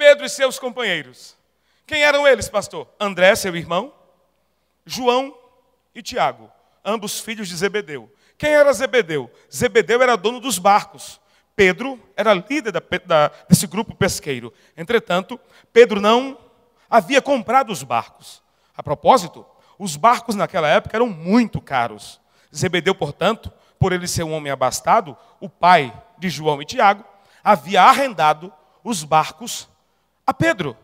Pedro 0.00 0.24
e 0.24 0.30
seus 0.30 0.58
companheiros. 0.58 1.36
Quem 1.86 2.02
eram 2.02 2.26
eles, 2.26 2.48
pastor? 2.48 2.88
André, 2.98 3.34
seu 3.34 3.54
irmão, 3.54 3.92
João 4.86 5.36
e 5.94 6.00
Tiago, 6.00 6.50
ambos 6.82 7.20
filhos 7.20 7.46
de 7.46 7.54
Zebedeu. 7.54 8.10
Quem 8.38 8.50
era 8.50 8.72
Zebedeu? 8.72 9.30
Zebedeu 9.54 10.02
era 10.02 10.16
dono 10.16 10.40
dos 10.40 10.58
barcos. 10.58 11.20
Pedro 11.54 12.00
era 12.16 12.32
líder 12.32 12.72
da, 12.72 12.82
da, 13.04 13.30
desse 13.46 13.66
grupo 13.66 13.94
pesqueiro. 13.94 14.54
Entretanto, 14.74 15.38
Pedro 15.70 16.00
não 16.00 16.38
havia 16.88 17.20
comprado 17.20 17.70
os 17.70 17.82
barcos. 17.82 18.42
A 18.74 18.82
propósito, 18.82 19.44
os 19.78 19.96
barcos 19.96 20.34
naquela 20.34 20.68
época 20.68 20.96
eram 20.96 21.08
muito 21.08 21.60
caros. 21.60 22.18
Zebedeu, 22.56 22.94
portanto, 22.94 23.52
por 23.78 23.92
ele 23.92 24.08
ser 24.08 24.22
um 24.22 24.32
homem 24.32 24.50
abastado, 24.50 25.14
o 25.38 25.50
pai 25.50 25.92
de 26.16 26.30
João 26.30 26.62
e 26.62 26.64
Tiago, 26.64 27.04
havia 27.44 27.82
arrendado 27.82 28.50
os 28.82 29.04
barcos 29.04 29.68
a 30.30 30.34
Pedro. 30.34 30.76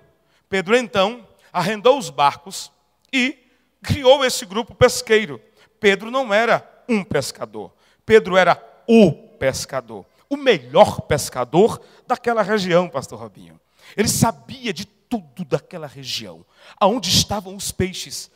Pedro 0.48 0.76
então 0.76 1.26
arrendou 1.52 1.96
os 1.96 2.10
barcos 2.10 2.72
e 3.12 3.38
criou 3.82 4.24
esse 4.24 4.44
grupo 4.44 4.74
pesqueiro. 4.74 5.40
Pedro 5.78 6.10
não 6.10 6.34
era 6.34 6.68
um 6.88 7.04
pescador, 7.04 7.72
Pedro 8.04 8.36
era 8.36 8.60
o 8.88 9.12
pescador, 9.12 10.04
o 10.28 10.36
melhor 10.36 11.02
pescador 11.02 11.80
daquela 12.06 12.42
região, 12.42 12.88
pastor 12.88 13.20
Robinho. 13.20 13.60
Ele 13.96 14.08
sabia 14.08 14.72
de 14.72 14.84
tudo 14.84 15.44
daquela 15.44 15.86
região, 15.86 16.44
aonde 16.80 17.08
estavam 17.08 17.54
os 17.54 17.70
peixes. 17.70 18.30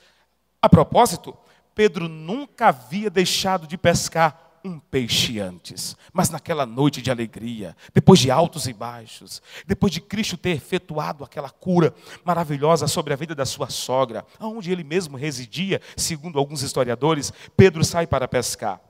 A 0.63 0.69
propósito, 0.69 1.37
Pedro 1.75 2.09
nunca 2.09 2.69
havia 2.69 3.11
deixado 3.11 3.67
de 3.67 3.77
pescar 3.77 4.50
um 4.65 4.79
peixe 4.79 5.39
antes, 5.41 5.97
mas 6.13 6.31
naquela 6.31 6.67
noite 6.67 7.01
de 7.01 7.11
alegria, 7.11 7.77
depois 7.95 8.19
de 8.19 8.31
altos 8.31 8.67
e 8.67 8.73
baixos, 8.73 9.43
depois 9.67 9.93
de 9.93 10.01
Cristo 10.01 10.37
ter 10.37 10.51
efetuado 10.51 11.25
aquela 11.25 11.51
cura 11.51 11.95
maravilhosa 12.25 12.87
sobre 12.87 13.13
a 13.13 13.17
vida 13.17 13.35
da 13.35 13.47
sua 13.47 13.71
sogra, 13.71 14.25
aonde 14.39 14.71
ele 14.71 14.85
mesmo 14.85 15.17
residia, 15.17 15.81
segundo 15.97 16.39
alguns 16.39 16.63
historiadores, 16.63 17.33
Pedro 17.57 17.85
sai 17.85 18.07
para 18.07 18.29
pescar. 18.29 18.81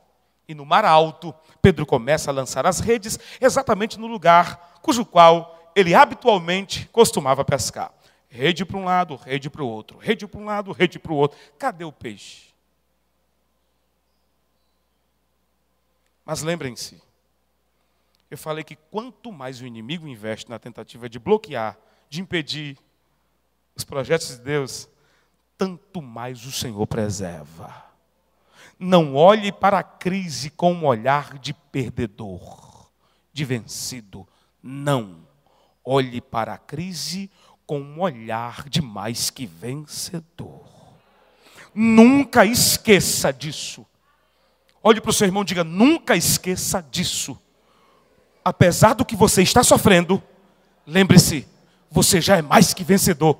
E 0.48 0.54
no 0.54 0.66
mar 0.66 0.84
alto, 0.84 1.32
Pedro 1.62 1.86
começa 1.86 2.30
a 2.30 2.34
lançar 2.34 2.66
as 2.66 2.80
redes 2.80 3.18
exatamente 3.40 3.98
no 3.98 4.08
lugar 4.08 4.78
cujo 4.82 5.04
qual 5.04 5.72
ele 5.76 5.94
habitualmente 5.94 6.88
costumava 6.90 7.44
pescar. 7.44 7.92
Rede 8.28 8.64
para 8.64 8.76
um 8.76 8.84
lado, 8.84 9.16
rede 9.16 9.48
para 9.50 9.62
o 9.62 9.68
outro, 9.68 9.98
rede 9.98 10.26
para 10.26 10.40
um 10.40 10.44
lado, 10.44 10.72
rede 10.72 10.98
para 10.98 11.12
o 11.12 11.16
outro. 11.16 11.38
Cadê 11.58 11.84
o 11.84 11.92
peixe? 11.92 12.49
Mas 16.30 16.42
lembrem-se, 16.42 17.02
eu 18.30 18.38
falei 18.38 18.62
que 18.62 18.76
quanto 18.76 19.32
mais 19.32 19.60
o 19.60 19.66
inimigo 19.66 20.06
investe 20.06 20.48
na 20.48 20.60
tentativa 20.60 21.08
de 21.08 21.18
bloquear, 21.18 21.76
de 22.08 22.20
impedir 22.20 22.78
os 23.74 23.82
projetos 23.82 24.36
de 24.36 24.42
Deus, 24.42 24.88
tanto 25.58 26.00
mais 26.00 26.46
o 26.46 26.52
Senhor 26.52 26.86
preserva. 26.86 27.84
Não 28.78 29.16
olhe 29.16 29.50
para 29.50 29.80
a 29.80 29.82
crise 29.82 30.50
com 30.50 30.72
um 30.72 30.86
olhar 30.86 31.36
de 31.36 31.52
perdedor, 31.52 32.88
de 33.32 33.44
vencido. 33.44 34.24
Não. 34.62 35.26
Olhe 35.84 36.20
para 36.20 36.54
a 36.54 36.58
crise 36.58 37.28
com 37.66 37.80
um 37.80 38.00
olhar 38.00 38.68
de 38.68 38.80
mais 38.80 39.30
que 39.30 39.46
vencedor. 39.46 40.64
Nunca 41.74 42.44
esqueça 42.44 43.32
disso. 43.32 43.84
Olhe 44.82 45.00
para 45.00 45.10
o 45.10 45.12
seu 45.12 45.26
irmão 45.26 45.42
e 45.42 45.46
diga: 45.46 45.64
nunca 45.64 46.16
esqueça 46.16 46.84
disso. 46.90 47.38
Apesar 48.44 48.94
do 48.94 49.04
que 49.04 49.14
você 49.14 49.42
está 49.42 49.62
sofrendo, 49.62 50.22
lembre-se, 50.86 51.46
você 51.90 52.20
já 52.20 52.38
é 52.38 52.42
mais 52.42 52.72
que 52.72 52.82
vencedor. 52.82 53.38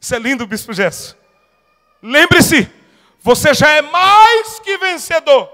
Isso 0.00 0.14
é 0.14 0.18
lindo, 0.18 0.46
Bispo 0.46 0.72
Gesso. 0.72 1.16
Lembre-se, 2.02 2.70
você 3.20 3.52
já 3.52 3.68
é 3.68 3.82
mais 3.82 4.58
que 4.60 4.78
vencedor. 4.78 5.50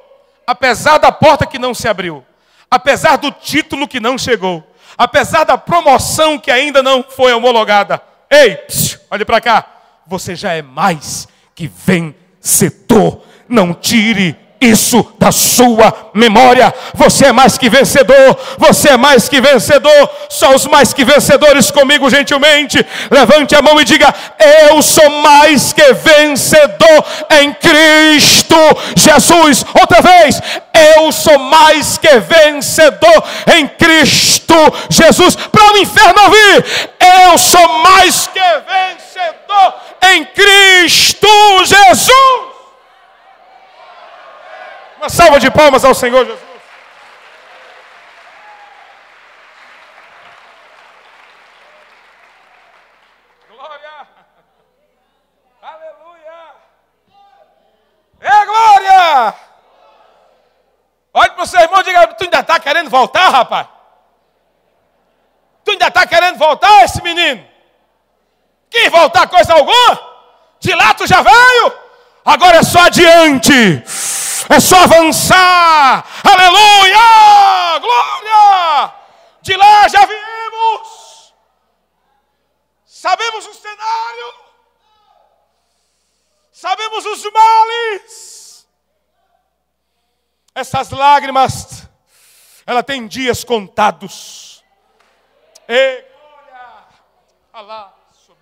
Apesar 0.47 0.99
da 0.99 1.11
porta 1.11 1.45
que 1.45 1.59
não 1.59 1.75
se 1.75 1.89
abriu, 1.89 2.25
apesar 2.71 3.17
do 3.17 3.33
título 3.33 3.89
que 3.89 3.99
não 3.99 4.17
chegou, 4.17 4.65
apesar 4.97 5.43
da 5.43 5.59
promoção 5.59 6.39
que 6.39 6.53
ainda 6.53 6.81
não 6.85 7.03
foi 7.03 7.33
homologada. 7.33 8.01
Ei, 8.31 8.55
psiu, 8.59 9.01
olhe 9.11 9.25
para 9.25 9.41
cá. 9.41 9.67
Você 10.07 10.37
já 10.37 10.53
é 10.53 10.63
mais 10.63 11.27
que 11.53 11.67
vencedor 11.67 12.26
setor. 12.47 13.23
Não 13.49 13.75
tire 13.75 14.37
isso 14.61 15.07
da 15.19 15.31
sua 15.31 16.11
memória. 16.15 16.73
Você 16.95 17.27
é 17.27 17.33
mais 17.33 17.59
que 17.59 17.69
vencedor. 17.69 18.39
Você 18.59 18.91
é 18.91 18.97
mais 18.97 19.29
que 19.29 19.41
vencedor. 19.41 20.11
Só 20.29 20.55
os 20.55 20.67
mais 20.67 20.93
que 20.93 21.05
vencedores 21.05 21.71
comigo, 21.71 22.09
gentilmente. 22.09 22.85
Levante 23.11 23.55
a 23.55 23.63
mão 23.63 23.81
e 23.81 23.85
diga: 23.85 24.15
Eu 24.69 24.83
sou 24.83 25.09
mais 25.23 25.73
que 25.73 25.93
vencedor 25.93 27.05
em 27.41 27.53
Cristo 27.53 28.57
Jesus. 28.97 29.65
Outra 29.79 30.01
vez. 30.01 30.41
Eu 30.97 31.11
sou 31.11 31.39
mais 31.39 31.97
que 31.97 32.19
vencedor 32.19 33.25
em 33.55 33.67
Cristo 33.67 34.55
Jesus. 34.91 35.35
Para 35.37 35.73
o 35.73 35.79
inferno 35.79 36.23
ouvir. 36.23 36.91
Eu 37.23 37.39
sou 37.39 37.67
mais 37.79 38.27
que 38.27 38.41
vencedor 38.41 39.75
em 40.13 40.25
Cristo 40.27 41.29
Jesus. 41.65 42.56
Uma 44.97 45.11
salva 45.11 45.39
de 45.39 45.51
palmas 45.51 45.85
ao 45.85 45.95
Senhor 45.95 46.25
Jesus. 46.25 46.41
Glória. 53.49 54.09
Aleluia. 55.63 56.55
É 58.21 58.47
glória. 58.47 59.35
Olhe 61.13 61.31
para 61.31 61.43
o 61.43 61.47
seu 61.47 61.61
irmão 61.61 61.81
e 61.81 61.85
diga: 61.85 62.07
Tu 62.09 62.25
ainda 62.25 62.41
está 62.41 62.59
querendo 62.59 62.89
voltar, 62.89 63.29
rapaz? 63.29 63.69
Tu 65.63 65.73
ainda 65.73 65.89
está 65.89 66.07
querendo 66.07 66.39
voltar, 66.39 66.85
esse 66.85 67.03
menino? 67.03 67.47
Quer 68.71 68.91
voltar 68.91 69.29
coisa 69.29 69.53
alguma? 69.53 70.17
De 70.59 70.75
lá 70.75 70.95
tu 70.95 71.07
já 71.07 71.21
veio? 71.21 71.73
Agora 72.25 72.59
é 72.59 72.63
só 72.63 72.81
adiante 72.81 73.85
é 74.49 74.61
só 74.61 74.85
avançar. 74.85 76.05
Aleluia! 76.25 77.79
Glória! 77.81 78.95
De 79.43 79.57
lá 79.57 79.89
já 79.89 80.05
viemos. 80.05 81.35
Sabemos 82.85 83.47
o 83.47 83.55
cenário. 83.55 84.35
Sabemos 86.53 87.05
os 87.07 87.33
males. 87.33 88.69
Essas 90.55 90.91
lágrimas, 90.91 91.89
ela 92.67 92.83
tem 92.83 93.07
dias 93.07 93.45
contados. 93.45 94.65
E 95.69 96.03
glória! 96.03 96.85
Alá, 97.53 97.97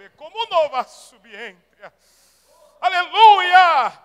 ver 0.05 0.11
como 0.17 0.47
nova 0.47 0.85
subientra. 0.85 1.93
Aleluia! 2.81 4.04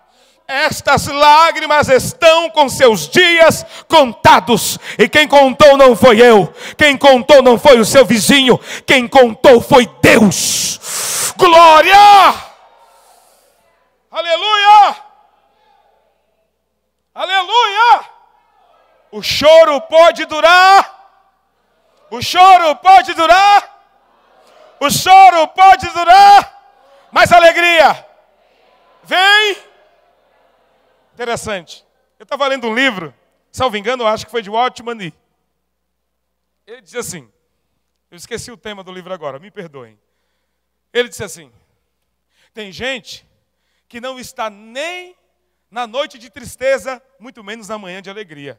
Estas 0.50 1.06
lágrimas 1.06 1.88
estão 1.88 2.50
com 2.50 2.68
seus 2.68 3.08
dias 3.08 3.64
contados. 3.86 4.80
E 4.98 5.08
quem 5.08 5.28
contou 5.28 5.76
não 5.76 5.94
foi 5.94 6.20
eu. 6.20 6.52
Quem 6.76 6.98
contou 6.98 7.40
não 7.40 7.56
foi 7.56 7.78
o 7.78 7.84
seu 7.84 8.04
vizinho. 8.04 8.58
Quem 8.84 9.06
contou 9.06 9.60
foi 9.60 9.86
Deus. 10.02 11.32
Glória! 11.36 11.94
Aleluia! 14.10 14.96
Aleluia! 17.14 18.00
O 19.12 19.22
choro 19.22 19.80
pode 19.82 20.24
durar. 20.24 21.14
O 22.10 22.20
choro 22.20 22.74
pode 22.74 23.14
durar. 23.14 23.82
O 24.80 24.90
choro 24.90 25.46
pode 25.46 25.88
durar. 25.90 26.60
Mas 27.12 27.30
alegria 27.32 28.10
vem 29.10 29.39
Interessante. 31.20 31.86
Eu 32.18 32.22
estava 32.22 32.46
lendo 32.46 32.66
um 32.66 32.74
livro, 32.74 33.14
salvo 33.52 33.76
engano, 33.76 34.06
acho 34.06 34.24
que 34.24 34.30
foi 34.30 34.40
de 34.40 34.48
Watchman 34.48 34.94
Nee. 34.94 35.12
Ele 36.66 36.80
disse 36.80 36.96
assim, 36.96 37.30
eu 38.10 38.16
esqueci 38.16 38.50
o 38.50 38.56
tema 38.56 38.82
do 38.82 38.90
livro 38.90 39.12
agora, 39.12 39.38
me 39.38 39.50
perdoem. 39.50 40.00
Ele 40.90 41.10
disse 41.10 41.22
assim: 41.22 41.52
tem 42.54 42.72
gente 42.72 43.28
que 43.86 44.00
não 44.00 44.18
está 44.18 44.48
nem 44.48 45.14
na 45.70 45.86
noite 45.86 46.18
de 46.18 46.30
tristeza, 46.30 47.02
muito 47.18 47.44
menos 47.44 47.68
na 47.68 47.76
manhã 47.76 48.00
de 48.00 48.08
alegria. 48.08 48.58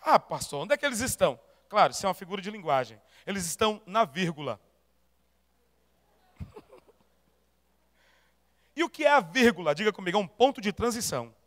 Ah, 0.00 0.18
pastor, 0.18 0.62
onde 0.62 0.72
é 0.72 0.78
que 0.78 0.86
eles 0.86 1.00
estão? 1.00 1.38
Claro, 1.68 1.92
isso 1.92 2.06
é 2.06 2.08
uma 2.08 2.14
figura 2.14 2.40
de 2.40 2.50
linguagem. 2.50 2.98
Eles 3.26 3.44
estão 3.44 3.82
na 3.84 4.06
vírgula. 4.06 4.58
e 8.74 8.82
o 8.82 8.88
que 8.88 9.04
é 9.04 9.10
a 9.10 9.20
vírgula? 9.20 9.74
Diga 9.74 9.92
comigo, 9.92 10.16
é 10.16 10.20
um 10.20 10.26
ponto 10.26 10.62
de 10.62 10.72
transição. 10.72 11.38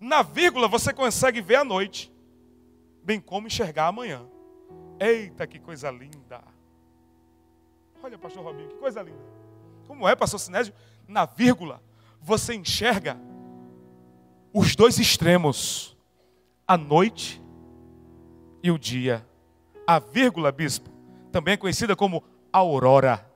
Na 0.00 0.22
vírgula 0.22 0.68
você 0.68 0.92
consegue 0.92 1.40
ver 1.40 1.56
a 1.56 1.64
noite, 1.64 2.12
bem 3.02 3.20
como 3.20 3.46
enxergar 3.46 3.86
amanhã. 3.86 4.26
Eita, 5.00 5.46
que 5.46 5.58
coisa 5.58 5.90
linda! 5.90 6.42
Olha, 8.02 8.18
pastor 8.18 8.44
Robinho, 8.44 8.68
que 8.68 8.76
coisa 8.76 9.02
linda. 9.02 9.18
Como 9.86 10.08
é, 10.08 10.14
pastor 10.14 10.38
Sinésio? 10.38 10.74
Na 11.08 11.24
vírgula 11.24 11.82
você 12.20 12.54
enxerga 12.54 13.18
os 14.52 14.74
dois 14.74 14.98
extremos, 14.98 15.96
a 16.66 16.76
noite 16.76 17.42
e 18.62 18.70
o 18.70 18.78
dia. 18.78 19.26
A 19.86 19.98
vírgula, 19.98 20.50
bispo, 20.50 20.90
também 21.30 21.54
é 21.54 21.56
conhecida 21.56 21.94
como 21.94 22.24
aurora. 22.52 23.30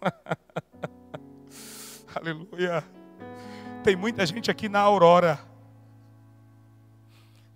Aleluia. 2.14 2.84
Tem 3.82 3.96
muita 3.96 4.24
gente 4.24 4.50
aqui 4.50 4.68
na 4.68 4.80
aurora 4.80 5.53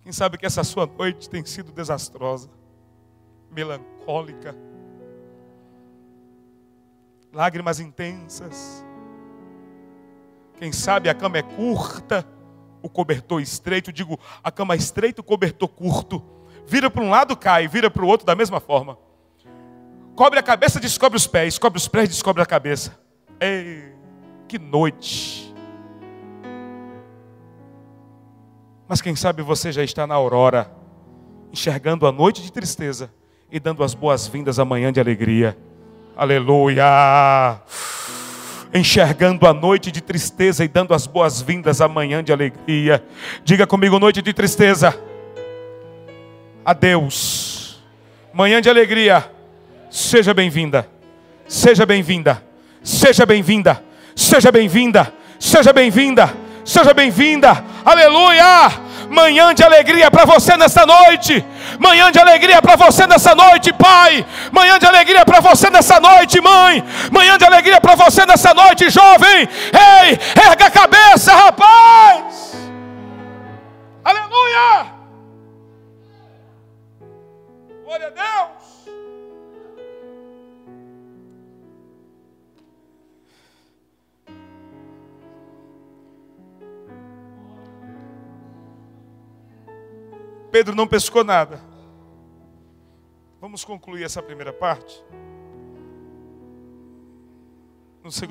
quem 0.01 0.11
sabe 0.11 0.37
que 0.37 0.45
essa 0.45 0.63
sua 0.63 0.85
noite 0.85 1.29
tem 1.29 1.45
sido 1.45 1.71
desastrosa, 1.71 2.49
melancólica, 3.51 4.55
lágrimas 7.33 7.79
intensas. 7.79 8.85
Quem 10.57 10.71
sabe 10.71 11.09
a 11.09 11.13
cama 11.13 11.37
é 11.37 11.43
curta, 11.43 12.27
o 12.81 12.89
cobertor 12.89 13.41
estreito. 13.41 13.93
Digo, 13.93 14.19
a 14.43 14.51
cama 14.51 14.73
é 14.73 14.77
estreita, 14.77 15.21
o 15.21 15.23
cobertor 15.23 15.69
curto. 15.69 16.23
Vira 16.67 16.89
para 16.89 17.03
um 17.03 17.09
lado, 17.09 17.35
cai, 17.37 17.67
vira 17.67 17.89
para 17.89 18.03
o 18.03 18.07
outro 18.07 18.25
da 18.25 18.35
mesma 18.35 18.59
forma. 18.59 18.97
Cobre 20.15 20.37
a 20.37 20.43
cabeça, 20.43 20.79
descobre 20.79 21.15
os 21.15 21.25
pés. 21.25 21.57
Cobre 21.57 21.77
os 21.77 21.87
pés, 21.87 22.09
descobre 22.09 22.43
a 22.43 22.45
cabeça. 22.45 22.99
Ei, 23.39 23.93
que 24.47 24.59
noite. 24.59 25.38
Mas 28.89 29.01
quem 29.03 29.15
sabe 29.15 29.43
você 29.43 29.71
já 29.71 29.83
está 29.83 30.07
na 30.07 30.15
aurora, 30.15 30.71
enxergando 31.53 32.07
a 32.07 32.11
noite 32.11 32.41
de 32.41 32.51
tristeza 32.51 33.11
e 33.51 33.59
dando 33.59 33.83
as 33.83 33.93
boas-vindas 33.93 34.57
amanhã 34.57 34.91
de 34.91 34.99
alegria. 34.99 35.55
Aleluia! 36.17 37.61
Enxergando 38.73 39.45
a 39.45 39.53
noite 39.53 39.91
de 39.91 40.01
tristeza 40.01 40.65
e 40.65 40.67
dando 40.67 40.95
as 40.95 41.05
boas-vindas 41.05 41.81
amanhã 41.81 42.23
de 42.23 42.33
alegria. 42.33 43.05
Diga 43.43 43.67
comigo, 43.67 43.99
noite 43.99 44.23
de 44.23 44.33
tristeza. 44.33 44.99
Adeus. 46.65 47.79
Manhã 48.33 48.59
de 48.59 48.71
alegria. 48.71 49.31
Seja 49.91 50.33
bem-vinda. 50.33 50.89
Seja 51.47 51.85
bem-vinda. 51.85 52.43
Seja 52.81 53.23
bem-vinda. 53.23 53.83
Seja 54.15 54.51
bem-vinda. 54.51 55.13
Seja 55.39 55.71
bem-vinda. 55.71 56.48
Seja 56.69 56.93
bem-vinda. 56.93 57.65
Aleluia! 57.83 58.69
Manhã 59.09 59.55
de 59.55 59.63
alegria 59.63 60.11
para 60.11 60.23
você 60.23 60.55
nessa 60.55 60.85
noite. 60.85 61.43
Manhã 61.79 62.11
de 62.11 62.19
alegria 62.19 62.61
para 62.61 62.75
você 62.75 63.07
nessa 63.07 63.33
noite, 63.33 63.73
pai. 63.73 64.23
Manhã 64.51 64.77
de 64.77 64.85
alegria 64.85 65.25
para 65.25 65.39
você 65.39 65.67
nessa 65.71 65.99
noite, 65.99 66.39
mãe. 66.39 66.83
Manhã 67.11 67.39
de 67.39 67.43
alegria 67.43 67.81
para 67.81 67.95
você 67.95 68.23
nessa 68.23 68.53
noite, 68.53 68.87
jovem. 68.91 69.49
Ei, 70.03 70.19
erga 70.47 70.67
a 70.67 70.69
cabeça, 70.69 71.33
rapaz. 71.33 72.55
Aleluia! 74.03 74.93
Glória 77.83 78.07
a 78.07 78.11
Deus. 78.11 78.58
Pedro 90.51 90.75
não 90.75 90.87
pescou 90.87 91.23
nada. 91.23 91.61
Vamos 93.39 93.63
concluir 93.63 94.03
essa 94.03 94.21
primeira 94.21 94.51
parte. 94.51 95.03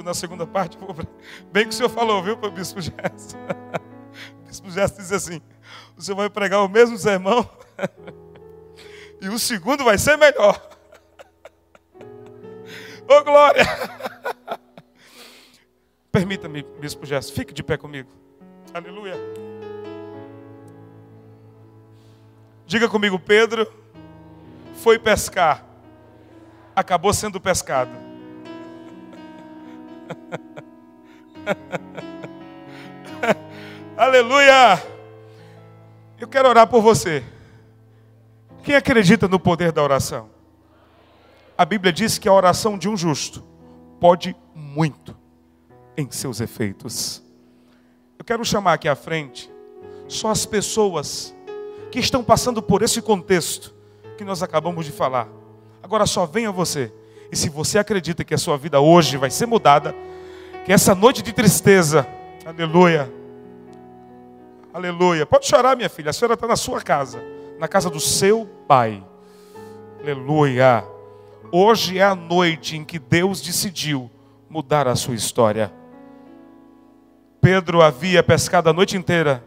na 0.05 0.15
segunda 0.15 0.47
parte, 0.47 0.77
bem 1.53 1.65
que 1.65 1.71
o 1.71 1.73
senhor 1.73 1.89
falou, 1.89 2.23
viu, 2.23 2.37
para 2.37 2.49
o 2.49 2.53
bispo 2.53 2.81
Gesso? 2.81 3.37
O 4.43 4.43
bispo 4.49 4.71
Gesso 4.71 4.97
diz 4.97 5.13
assim: 5.13 5.41
o 5.97 6.03
senhor 6.03 6.17
vai 6.17 6.29
pregar 6.29 6.63
o 6.65 6.69
mesmo 6.69 6.99
sermão 6.99 7.49
e 9.21 9.29
o 9.29 9.39
segundo 9.39 9.85
vai 9.85 9.97
ser 9.97 10.17
melhor. 10.17 10.61
Ô 13.09 13.15
oh, 13.15 13.25
glória! 13.25 13.65
Permita-me, 16.11 16.63
bispo 16.81 17.07
Gesso, 17.07 17.33
fique 17.33 17.55
de 17.55 17.63
pé 17.63 17.77
comigo. 17.77 18.11
Aleluia. 18.75 19.15
Diga 22.69 22.87
comigo, 22.87 23.19
Pedro 23.19 23.67
foi 24.75 24.99
pescar, 24.99 25.65
acabou 26.77 27.15
sendo 27.15 27.41
pescado. 27.41 27.89
Aleluia! 33.97 34.83
Eu 36.21 36.29
quero 36.29 36.47
orar 36.47 36.69
por 36.69 36.83
você. 36.83 37.25
Quem 38.63 38.75
acredita 38.75 39.27
no 39.27 39.41
poder 39.41 39.73
da 39.73 39.83
oração? 39.83 40.29
A 41.57 41.65
Bíblia 41.65 41.91
diz 41.91 42.19
que 42.19 42.29
a 42.29 42.33
oração 42.35 42.77
de 42.77 42.87
um 42.87 42.99
justo 42.99 43.43
pode 43.99 44.37
muito 44.55 45.17
em 45.97 46.11
seus 46.11 46.39
efeitos. 46.39 47.23
Eu 48.19 48.27
quero 48.27 48.45
chamar 48.45 48.75
aqui 48.75 48.91
à 48.91 48.95
frente 48.95 49.51
só 50.07 50.31
as 50.31 50.45
pessoas 50.45 51.35
que 51.91 51.99
estão 51.99 52.23
passando 52.23 52.63
por 52.63 52.83
esse 52.83 53.01
contexto 53.01 53.75
que 54.17 54.25
nós 54.25 54.43
acabamos 54.43 54.85
de 54.85 54.93
falar. 54.93 55.29
Agora 55.83 56.07
só 56.07 56.27
venha 56.27 56.51
você. 56.51 56.93
E 57.31 57.37
se 57.37 57.49
você 57.49 57.79
acredita 57.79 58.25
que 58.25 58.35
a 58.35 58.39
sua 58.39 58.57
vida 58.57 58.81
hoje 58.81 59.17
vai 59.17 59.31
ser 59.31 59.47
mudada, 59.47 59.95
que 60.65 60.73
essa 60.73 60.95
noite 60.95 61.23
de 61.23 61.33
tristeza, 61.33 62.07
aleluia, 62.45 63.13
aleluia. 64.73 65.25
Pode 65.25 65.47
chorar, 65.47 65.77
minha 65.77 65.89
filha, 65.89 66.11
a 66.11 66.13
senhora 66.13 66.35
está 66.35 66.47
na 66.47 66.57
sua 66.57 66.81
casa, 66.81 67.23
na 67.59 67.69
casa 67.69 67.89
do 67.89 68.01
seu 68.01 68.49
pai, 68.67 69.05
aleluia. 70.01 70.85
Hoje 71.53 71.99
é 71.99 72.05
a 72.05 72.15
noite 72.15 72.77
em 72.77 72.85
que 72.85 72.99
Deus 72.99 73.41
decidiu 73.41 74.11
mudar 74.49 74.89
a 74.89 74.97
sua 74.97 75.15
história. 75.15 75.73
Pedro 77.41 77.81
havia 77.81 78.23
pescado 78.23 78.69
a 78.69 78.73
noite 78.73 78.97
inteira, 78.97 79.45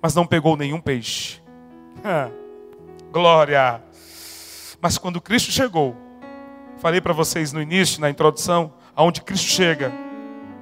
mas 0.00 0.14
não 0.14 0.26
pegou 0.26 0.56
nenhum 0.56 0.80
peixe. 0.80 1.40
Glória. 3.12 3.82
Mas 4.80 4.98
quando 4.98 5.20
Cristo 5.20 5.50
chegou, 5.50 5.96
falei 6.78 7.00
para 7.00 7.12
vocês 7.12 7.52
no 7.52 7.60
início, 7.60 8.00
na 8.00 8.08
introdução, 8.10 8.72
aonde 8.94 9.22
Cristo 9.22 9.48
chega, 9.48 9.92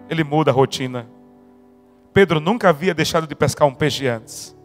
ele 0.08 0.24
muda 0.24 0.50
a 0.50 0.54
rotina. 0.54 1.08
Pedro 2.12 2.40
nunca 2.40 2.70
havia 2.70 2.94
deixado 2.94 3.26
de 3.26 3.34
pescar 3.34 3.68
um 3.68 3.74
peixe 3.74 4.06
antes. 4.06 4.56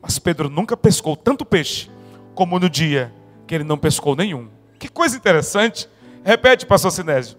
Mas 0.00 0.18
Pedro 0.18 0.48
nunca 0.48 0.76
pescou 0.76 1.16
tanto 1.16 1.44
peixe 1.44 1.90
como 2.34 2.58
no 2.58 2.70
dia 2.70 3.12
que 3.46 3.54
ele 3.54 3.64
não 3.64 3.76
pescou 3.76 4.14
nenhum. 4.14 4.48
Que 4.78 4.88
coisa 4.88 5.16
interessante. 5.16 5.88
Repete, 6.22 6.66
pastor 6.66 6.92
Sinésio. 6.92 7.36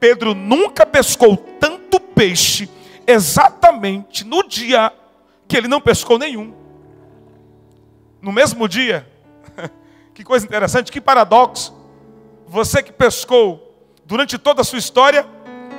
Pedro 0.00 0.34
nunca 0.34 0.84
pescou 0.84 1.36
tanto 1.36 2.00
peixe 2.00 2.68
exatamente 3.06 4.24
no 4.24 4.42
dia 4.42 4.92
que 5.46 5.56
ele 5.56 5.68
não 5.68 5.80
pescou 5.80 6.18
nenhum. 6.18 6.63
No 8.24 8.32
mesmo 8.32 8.66
dia. 8.66 9.06
Que 10.14 10.22
coisa 10.22 10.46
interessante, 10.46 10.92
que 10.92 11.00
paradoxo. 11.00 11.74
Você 12.46 12.84
que 12.84 12.92
pescou 12.92 13.76
durante 14.04 14.38
toda 14.38 14.60
a 14.60 14.64
sua 14.64 14.78
história, 14.78 15.26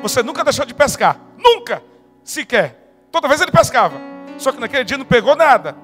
você 0.01 0.21
nunca 0.21 0.43
deixou 0.43 0.65
de 0.65 0.73
pescar. 0.73 1.17
Nunca, 1.37 1.81
sequer. 2.21 3.07
Toda 3.13 3.29
vez 3.29 3.39
ele 3.39 3.49
pescava. 3.49 3.95
Só 4.37 4.51
que 4.51 4.59
naquele 4.59 4.83
dia 4.83 4.97
não 4.97 5.05
pegou 5.05 5.37
nada. 5.37 5.77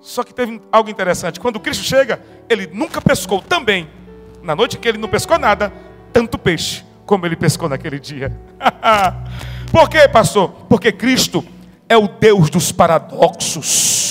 Só 0.00 0.24
que 0.24 0.34
teve 0.34 0.60
algo 0.72 0.90
interessante. 0.90 1.38
Quando 1.38 1.60
Cristo 1.60 1.84
chega, 1.84 2.20
ele 2.48 2.66
nunca 2.66 3.00
pescou 3.00 3.40
também. 3.40 3.88
Na 4.42 4.56
noite 4.56 4.76
que 4.76 4.88
ele 4.88 4.98
não 4.98 5.08
pescou 5.08 5.38
nada, 5.38 5.72
tanto 6.12 6.36
peixe 6.36 6.84
como 7.06 7.24
ele 7.26 7.36
pescou 7.36 7.68
naquele 7.68 8.00
dia. 8.00 8.36
Por 9.70 9.88
quê, 9.88 10.08
pastor? 10.08 10.48
Porque 10.68 10.90
Cristo 10.90 11.44
é 11.88 11.96
o 11.96 12.08
Deus 12.08 12.50
dos 12.50 12.72
paradoxos. 12.72 14.09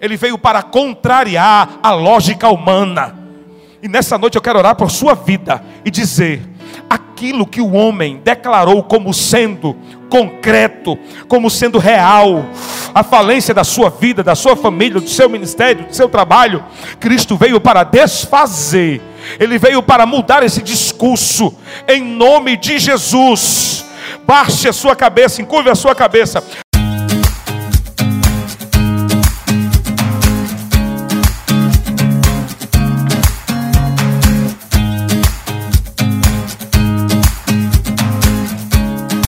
Ele 0.00 0.16
veio 0.16 0.38
para 0.38 0.62
contrariar 0.62 1.78
a 1.82 1.92
lógica 1.92 2.48
humana. 2.48 3.16
E 3.82 3.88
nessa 3.88 4.16
noite 4.18 4.36
eu 4.36 4.42
quero 4.42 4.58
orar 4.58 4.74
por 4.74 4.90
sua 4.90 5.14
vida 5.14 5.62
e 5.84 5.90
dizer: 5.90 6.42
aquilo 6.88 7.46
que 7.46 7.60
o 7.60 7.72
homem 7.72 8.20
declarou 8.24 8.82
como 8.82 9.12
sendo 9.12 9.76
concreto, 10.08 10.98
como 11.28 11.50
sendo 11.50 11.78
real, 11.78 12.44
a 12.94 13.02
falência 13.02 13.54
da 13.54 13.62
sua 13.62 13.90
vida, 13.90 14.22
da 14.22 14.34
sua 14.34 14.56
família, 14.56 15.00
do 15.00 15.08
seu 15.08 15.28
ministério, 15.28 15.86
do 15.86 15.94
seu 15.94 16.08
trabalho, 16.08 16.64
Cristo 16.98 17.36
veio 17.36 17.60
para 17.60 17.84
desfazer, 17.84 19.00
Ele 19.38 19.58
veio 19.58 19.82
para 19.82 20.06
mudar 20.06 20.42
esse 20.42 20.62
discurso, 20.62 21.54
em 21.86 22.02
nome 22.02 22.56
de 22.56 22.78
Jesus. 22.78 23.84
Baixe 24.26 24.68
a 24.68 24.72
sua 24.72 24.96
cabeça, 24.96 25.40
encurve 25.40 25.70
a 25.70 25.74
sua 25.74 25.94
cabeça. 25.94 26.42